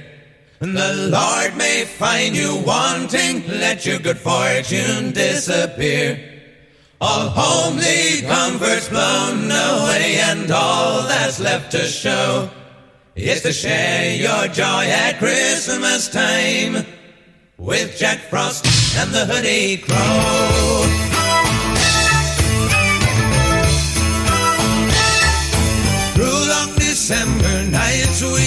And 0.61 0.75
the 0.75 1.09
Lord 1.11 1.57
may 1.57 1.85
find 1.85 2.35
you 2.35 2.63
wanting, 2.65 3.47
let 3.47 3.85
your 3.85 3.99
good 3.99 4.17
fortune 4.17 5.11
disappear. 5.11 6.19
All 7.01 7.29
homely 7.29 8.21
comforts 8.21 8.89
blown 8.89 9.51
away, 9.51 10.17
and 10.21 10.49
all 10.51 11.03
that's 11.03 11.39
left 11.39 11.71
to 11.71 11.79
show 11.79 12.49
is 13.15 13.41
to 13.41 13.53
share 13.53 14.15
your 14.15 14.47
joy 14.47 14.85
at 14.87 15.19
Christmas 15.19 16.09
time 16.09 16.85
with 17.57 17.97
Jack 17.97 18.19
Frost 18.29 18.65
and 18.97 19.11
the 19.11 19.25
Hoodie 19.25 19.77
Crow. 19.77 21.14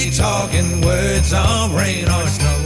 We 0.08 0.86
words 0.86 1.34
of 1.34 1.74
rain 1.74 2.04
or 2.08 2.26
snow. 2.28 2.58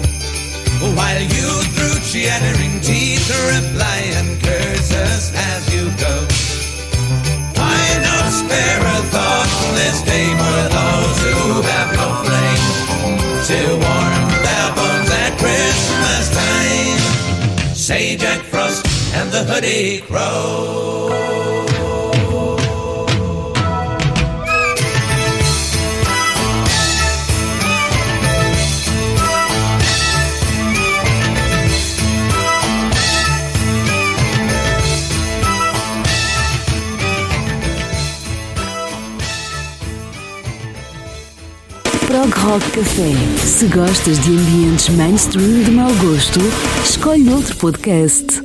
While 0.95 1.23
you 1.23 1.49
through 1.75 1.99
chattering 2.07 2.81
teeth 2.81 3.27
reply 3.51 4.01
and 4.19 4.41
curse 4.41 4.93
us 4.93 5.33
as 5.35 5.75
you 5.75 5.91
go. 5.99 6.15
Why 7.59 7.83
not 8.07 8.31
spare 8.31 8.81
a 8.81 8.99
thought 9.11 9.51
this 9.75 10.03
day 10.03 10.29
for 10.39 10.63
those 10.77 11.19
who 11.27 11.63
have 11.73 11.91
no 11.99 12.07
flame 12.23 13.19
to 13.49 13.61
warm 13.83 14.25
their 14.47 14.69
bones 14.77 15.11
at 15.11 15.33
Christmas 15.43 16.25
time? 16.39 17.75
Say 17.75 18.17
Jack 18.17 18.43
Frost 18.45 18.87
and 19.15 19.33
the 19.33 19.43
Hoodie 19.45 20.01
Crow. 20.03 21.32
Rock 42.53 42.71
Café. 42.73 43.15
Se 43.47 43.67
gostas 43.67 44.19
de 44.19 44.29
ambientes 44.29 44.91
mainstream 44.91 45.63
de 45.63 45.71
mau 45.71 45.91
gosto, 45.95 46.39
escolhe 46.85 47.33
outro 47.33 47.57
podcast. 47.57 48.42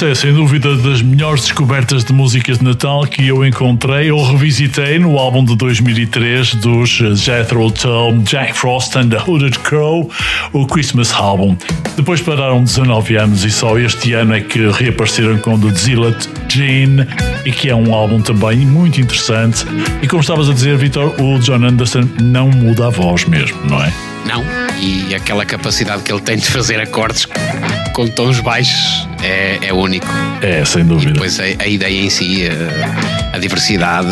Esta 0.00 0.12
é 0.12 0.14
sem 0.14 0.32
dúvida 0.32 0.74
das 0.78 1.02
melhores 1.02 1.42
descobertas 1.42 2.04
de 2.04 2.14
músicas 2.14 2.56
de 2.56 2.64
Natal 2.64 3.02
que 3.02 3.28
eu 3.28 3.44
encontrei 3.44 4.10
ou 4.10 4.24
revisitei 4.24 4.98
no 4.98 5.18
álbum 5.18 5.44
de 5.44 5.54
2003 5.54 6.54
dos 6.54 6.88
Jethro 7.20 7.70
Tull, 7.70 8.16
Jack 8.22 8.54
Frost 8.54 8.96
and 8.96 9.10
the 9.10 9.18
Hooded 9.18 9.58
Crow, 9.58 10.10
o 10.54 10.66
Christmas 10.66 11.12
Album. 11.12 11.54
Depois 11.98 12.22
pararam 12.22 12.64
19 12.64 13.16
anos 13.16 13.44
e 13.44 13.50
só 13.50 13.78
este 13.78 14.14
ano 14.14 14.32
é 14.32 14.40
que 14.40 14.70
reapareceram 14.70 15.36
com 15.36 15.60
The 15.60 15.74
Zealot 15.74 16.30
Gene 16.48 17.06
e 17.44 17.52
que 17.52 17.68
é 17.68 17.74
um 17.74 17.94
álbum 17.94 18.22
também 18.22 18.56
muito 18.60 19.02
interessante. 19.02 19.66
E 20.00 20.08
como 20.08 20.22
estavas 20.22 20.48
a 20.48 20.54
dizer, 20.54 20.78
Vitor, 20.78 21.14
o 21.20 21.38
John 21.40 21.62
Anderson 21.62 22.08
não 22.22 22.48
muda 22.48 22.86
a 22.86 22.90
voz 22.90 23.26
mesmo, 23.26 23.58
não 23.68 23.84
é? 23.84 24.09
Não, 24.24 24.44
e 24.80 25.14
aquela 25.14 25.44
capacidade 25.44 26.02
que 26.02 26.12
ele 26.12 26.20
tem 26.20 26.36
de 26.36 26.46
fazer 26.46 26.80
acordes 26.80 27.26
com 27.92 28.06
tons 28.08 28.40
baixos 28.40 29.08
é, 29.22 29.58
é 29.62 29.72
único. 29.72 30.06
É, 30.40 30.64
sem 30.64 30.84
dúvida. 30.84 31.12
Depois 31.12 31.38
a, 31.40 31.44
a 31.44 31.66
ideia 31.66 32.00
em 32.00 32.10
si, 32.10 32.48
a, 32.48 33.36
a 33.36 33.38
diversidade, 33.38 34.08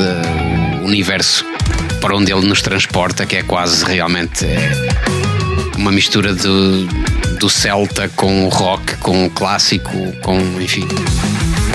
o 0.82 0.84
universo 0.84 1.44
para 2.00 2.16
onde 2.16 2.32
ele 2.32 2.46
nos 2.46 2.62
transporta, 2.62 3.26
que 3.26 3.36
é 3.36 3.42
quase 3.42 3.84
realmente 3.84 4.44
é, 4.44 4.70
uma 5.76 5.90
mistura 5.90 6.34
do, 6.34 6.86
do 7.38 7.48
celta 7.48 8.08
com 8.14 8.44
o 8.44 8.48
rock, 8.48 8.96
com 8.98 9.26
o 9.26 9.30
clássico, 9.30 10.12
com, 10.22 10.38
enfim, 10.60 10.86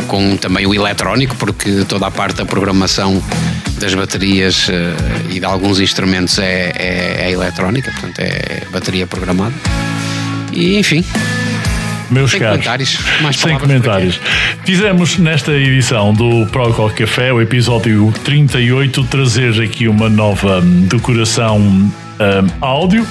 com 0.08 0.38
também 0.38 0.66
o 0.66 0.74
eletrónico, 0.74 1.36
porque 1.36 1.86
toda 1.88 2.08
a 2.08 2.12
parte 2.12 2.38
da 2.38 2.46
programação 2.46 3.22
das 3.84 3.94
baterias 3.94 4.70
eh, 4.70 4.96
e 5.30 5.40
de 5.42 5.46
alguns 5.46 5.82
instrumentos 5.82 6.40
é, 6.40 6.72
é, 6.78 7.28
é 7.28 7.32
eletrónica, 7.32 7.92
portanto 7.92 8.18
é 8.20 8.64
bateria 8.72 9.06
programada. 9.06 9.54
E 10.54 10.78
enfim, 10.78 11.04
Meus 12.10 12.32
Sem 12.32 12.40
caros, 12.40 12.56
comentários, 12.56 13.00
mais 13.22 13.36
sem 13.38 13.58
comentários. 13.58 14.22
Fizemos 14.64 15.18
nesta 15.18 15.52
edição 15.52 16.14
do 16.14 16.46
Proco 16.48 16.90
Café, 16.92 17.34
o 17.34 17.42
episódio 17.42 18.14
38, 18.24 19.04
trazer 19.06 19.62
aqui 19.62 19.90
uma 19.90 20.10
nova 20.10 20.62
decoração 20.62 21.92
hum, 22.20 22.48
áudio. 22.62 23.06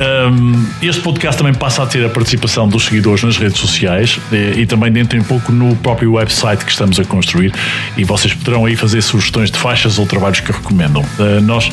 Hum, 0.00 0.66
este 0.82 1.00
podcast 1.00 1.38
também 1.38 1.54
passa 1.54 1.82
a 1.82 1.86
ter 1.86 2.04
a 2.04 2.08
participação 2.08 2.68
dos 2.68 2.86
seguidores 2.86 3.22
nas 3.22 3.36
redes 3.36 3.58
sociais 3.58 4.18
eh, 4.32 4.54
e, 4.56 4.66
também 4.66 4.90
dentro 4.90 5.18
em 5.18 5.22
pouco 5.22 5.52
no 5.52 5.76
próprio 5.76 6.12
website 6.12 6.64
que 6.64 6.70
estamos 6.70 6.98
a 6.98 7.04
construir 7.04 7.52
e 7.96 8.04
vocês 8.04 8.34
poderão 8.34 8.64
aí 8.64 8.76
fazer 8.76 9.02
sugestões 9.02 9.50
de 9.50 9.58
faixas 9.58 9.98
ou 9.98 10.06
trabalhos 10.06 10.40
que 10.40 10.52
recomendam. 10.52 11.04
Eh, 11.18 11.40
nós 11.40 11.70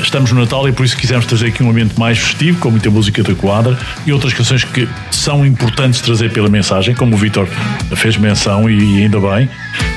estamos 0.00 0.32
no 0.32 0.40
Natal 0.40 0.68
e 0.68 0.72
por 0.72 0.84
isso 0.84 0.96
quisemos 0.96 1.26
trazer 1.26 1.48
aqui 1.48 1.62
um 1.62 1.70
ambiente 1.70 1.98
mais 1.98 2.18
festivo, 2.18 2.58
com 2.58 2.70
muita 2.70 2.90
música 2.90 3.22
da 3.22 3.34
quadra 3.34 3.76
e 4.06 4.12
outras 4.12 4.32
canções 4.32 4.64
que 4.64 4.88
são 5.10 5.44
importantes 5.44 6.00
trazer 6.00 6.32
pela 6.32 6.48
mensagem, 6.48 6.94
como 6.94 7.14
o 7.14 7.18
Vitor 7.18 7.46
fez 7.96 8.16
menção 8.16 8.68
e 8.68 9.02
ainda 9.02 9.20
bem, 9.20 9.48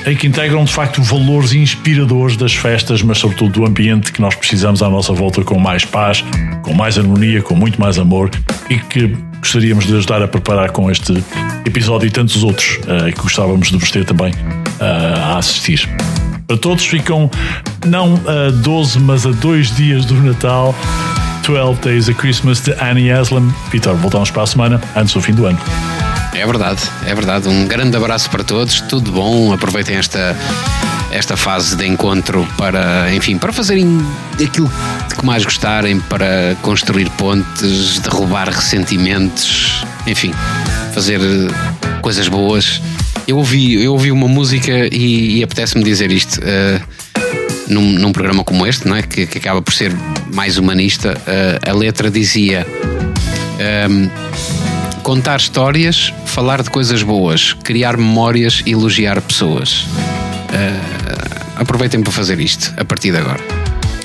em 0.06 0.16
que 0.16 0.28
integram 0.28 0.64
de 0.64 0.72
facto 0.72 1.02
valores 1.02 1.54
inspiradores 1.54 2.36
das 2.36 2.54
festas, 2.54 3.02
mas 3.02 3.18
sobretudo 3.20 3.52
do 3.52 3.66
ambiente 3.66 4.12
que 4.12 4.22
nós 4.22 4.36
precisamos 4.36 4.82
à 4.82 4.90
nossa 4.90 5.14
volta 5.14 5.44
com 5.44 5.60
mais 5.60 5.86
paz, 5.86 6.24
com 6.64 6.74
mais 6.74 6.98
harmonia, 6.98 7.42
com 7.42 7.56
muito 7.56 7.80
mais 7.80 8.00
amor 8.00 8.30
e 8.70 8.78
que 8.78 9.16
gostaríamos 9.40 9.86
de 9.86 9.96
ajudar 9.96 10.22
a 10.22 10.28
preparar 10.28 10.72
com 10.72 10.90
este 10.90 11.24
episódio 11.66 12.08
e 12.08 12.12
tantos 12.12 12.44
outros 12.44 12.80
eh, 12.88 13.12
que 13.12 13.22
gostávamos 13.22 13.70
de 13.70 13.78
vos 13.78 13.92
ter 13.92 14.06
também 14.06 14.34
eh, 14.80 15.14
a 15.18 15.38
assistir. 15.38 15.88
Para 16.48 16.58
todos 16.58 16.86
ficam 16.86 17.30
não 17.86 18.20
a 18.28 18.52
12, 18.52 19.00
mas 19.00 19.26
a 19.26 19.32
dois 19.32 19.76
dias 19.76 20.06
do 20.06 20.16
Natal. 20.16 20.76
12 21.46 21.82
Days 21.82 22.08
of 22.08 22.20
Christmas 22.20 22.62
de 22.62 22.74
Annie 22.74 23.12
Aslam. 23.12 23.52
Vitor, 23.72 23.96
voltamos 23.96 24.30
para 24.32 24.44
a 24.44 24.48
semana, 24.48 24.82
antes 24.96 25.14
do 25.14 25.22
fim 25.22 25.34
do 25.34 25.46
ano. 25.46 25.58
É 26.34 26.46
verdade, 26.46 26.82
é 27.06 27.14
verdade. 27.14 27.48
Um 27.50 27.68
grande 27.68 27.96
abraço 27.98 28.30
para 28.30 28.44
todos, 28.44 28.82
tudo 28.82 29.12
bom. 29.12 29.54
Aproveitem 29.54 29.98
esta, 29.98 30.36
esta 31.12 31.36
fase 31.36 31.76
de 31.76 31.86
encontro 31.86 32.48
para, 32.58 33.14
enfim, 33.14 33.38
para 33.38 33.52
fazerem 33.52 34.00
aquilo 34.44 34.72
que 35.18 35.26
mais 35.26 35.44
gostarem, 35.44 36.00
para 36.00 36.56
construir 36.62 37.10
pontes, 37.12 38.00
derrubar 38.00 38.50
ressentimentos, 38.50 39.86
enfim, 40.08 40.34
fazer 40.94 41.20
coisas 42.02 42.28
boas. 42.28 42.82
Eu 43.28 43.38
ouvi, 43.38 43.84
eu 43.84 43.94
ouvi 43.94 44.12
uma 44.12 44.28
música 44.28 44.72
e, 44.92 45.40
e 45.40 45.44
apetece-me 45.44 45.84
dizer 45.84 46.12
isto. 46.12 46.40
eh, 46.44 46.82
num, 47.68 47.94
num 47.94 48.12
programa 48.12 48.44
como 48.44 48.68
este, 48.68 48.88
não 48.88 48.96
é? 48.96 49.02
que, 49.02 49.26
que 49.26 49.38
acaba 49.38 49.62
por 49.62 49.74
ser 49.74 49.94
mais 50.34 50.58
humanista, 50.58 51.18
eh, 51.26 51.60
a 51.70 51.74
letra 51.74 52.12
dizia 52.12 52.68
ehm, 53.60 54.10
contar 55.02 55.40
histórias, 55.40 56.14
falar 56.26 56.64
de 56.64 56.70
coisas 56.70 57.04
boas, 57.04 57.54
criar 57.64 57.98
memórias 57.98 58.64
elogiar 58.66 59.22
pessoas. 59.22 59.86
Eh, 60.54 60.80
aproveitem 61.56 62.02
para 62.02 62.12
fazer 62.12 62.40
isto 62.40 62.74
a 62.78 62.86
partir 62.86 63.12
de 63.12 63.18
agora. 63.18 63.42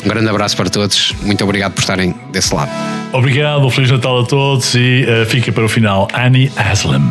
Um 0.04 0.08
grande 0.08 0.28
abraço 0.28 0.56
para 0.56 0.70
todos, 0.70 1.12
muito 1.22 1.42
obrigado 1.42 1.72
por 1.72 1.80
estarem 1.80 2.14
desse 2.30 2.54
lado. 2.54 2.70
Obrigado, 3.12 3.68
Feliz 3.70 3.90
Natal 3.90 4.20
a 4.20 4.26
todos 4.26 4.74
e 4.74 5.04
eh, 5.06 5.24
fica 5.24 5.50
para 5.52 5.64
o 5.64 5.68
final 5.68 6.08
Annie 6.12 6.50
Aslam. 6.56 7.10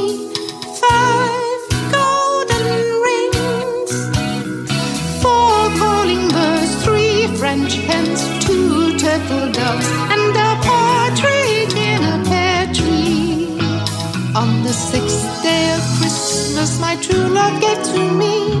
Christmas, 16.61 16.79
my 16.79 16.95
true 16.97 17.27
love 17.33 17.59
gave 17.59 17.81
to 17.85 18.11
me 18.13 18.60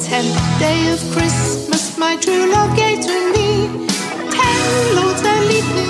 tenth 0.00 0.34
day 0.58 0.92
of 0.92 0.98
Christmas, 1.12 1.98
my 1.98 2.16
true 2.16 2.50
love 2.50 2.74
gave 2.74 3.00
to 3.00 3.32
me 3.32 3.86
ten 4.30 4.96
lords 4.96 5.22
and 5.22 5.46
leaping. 5.46 5.89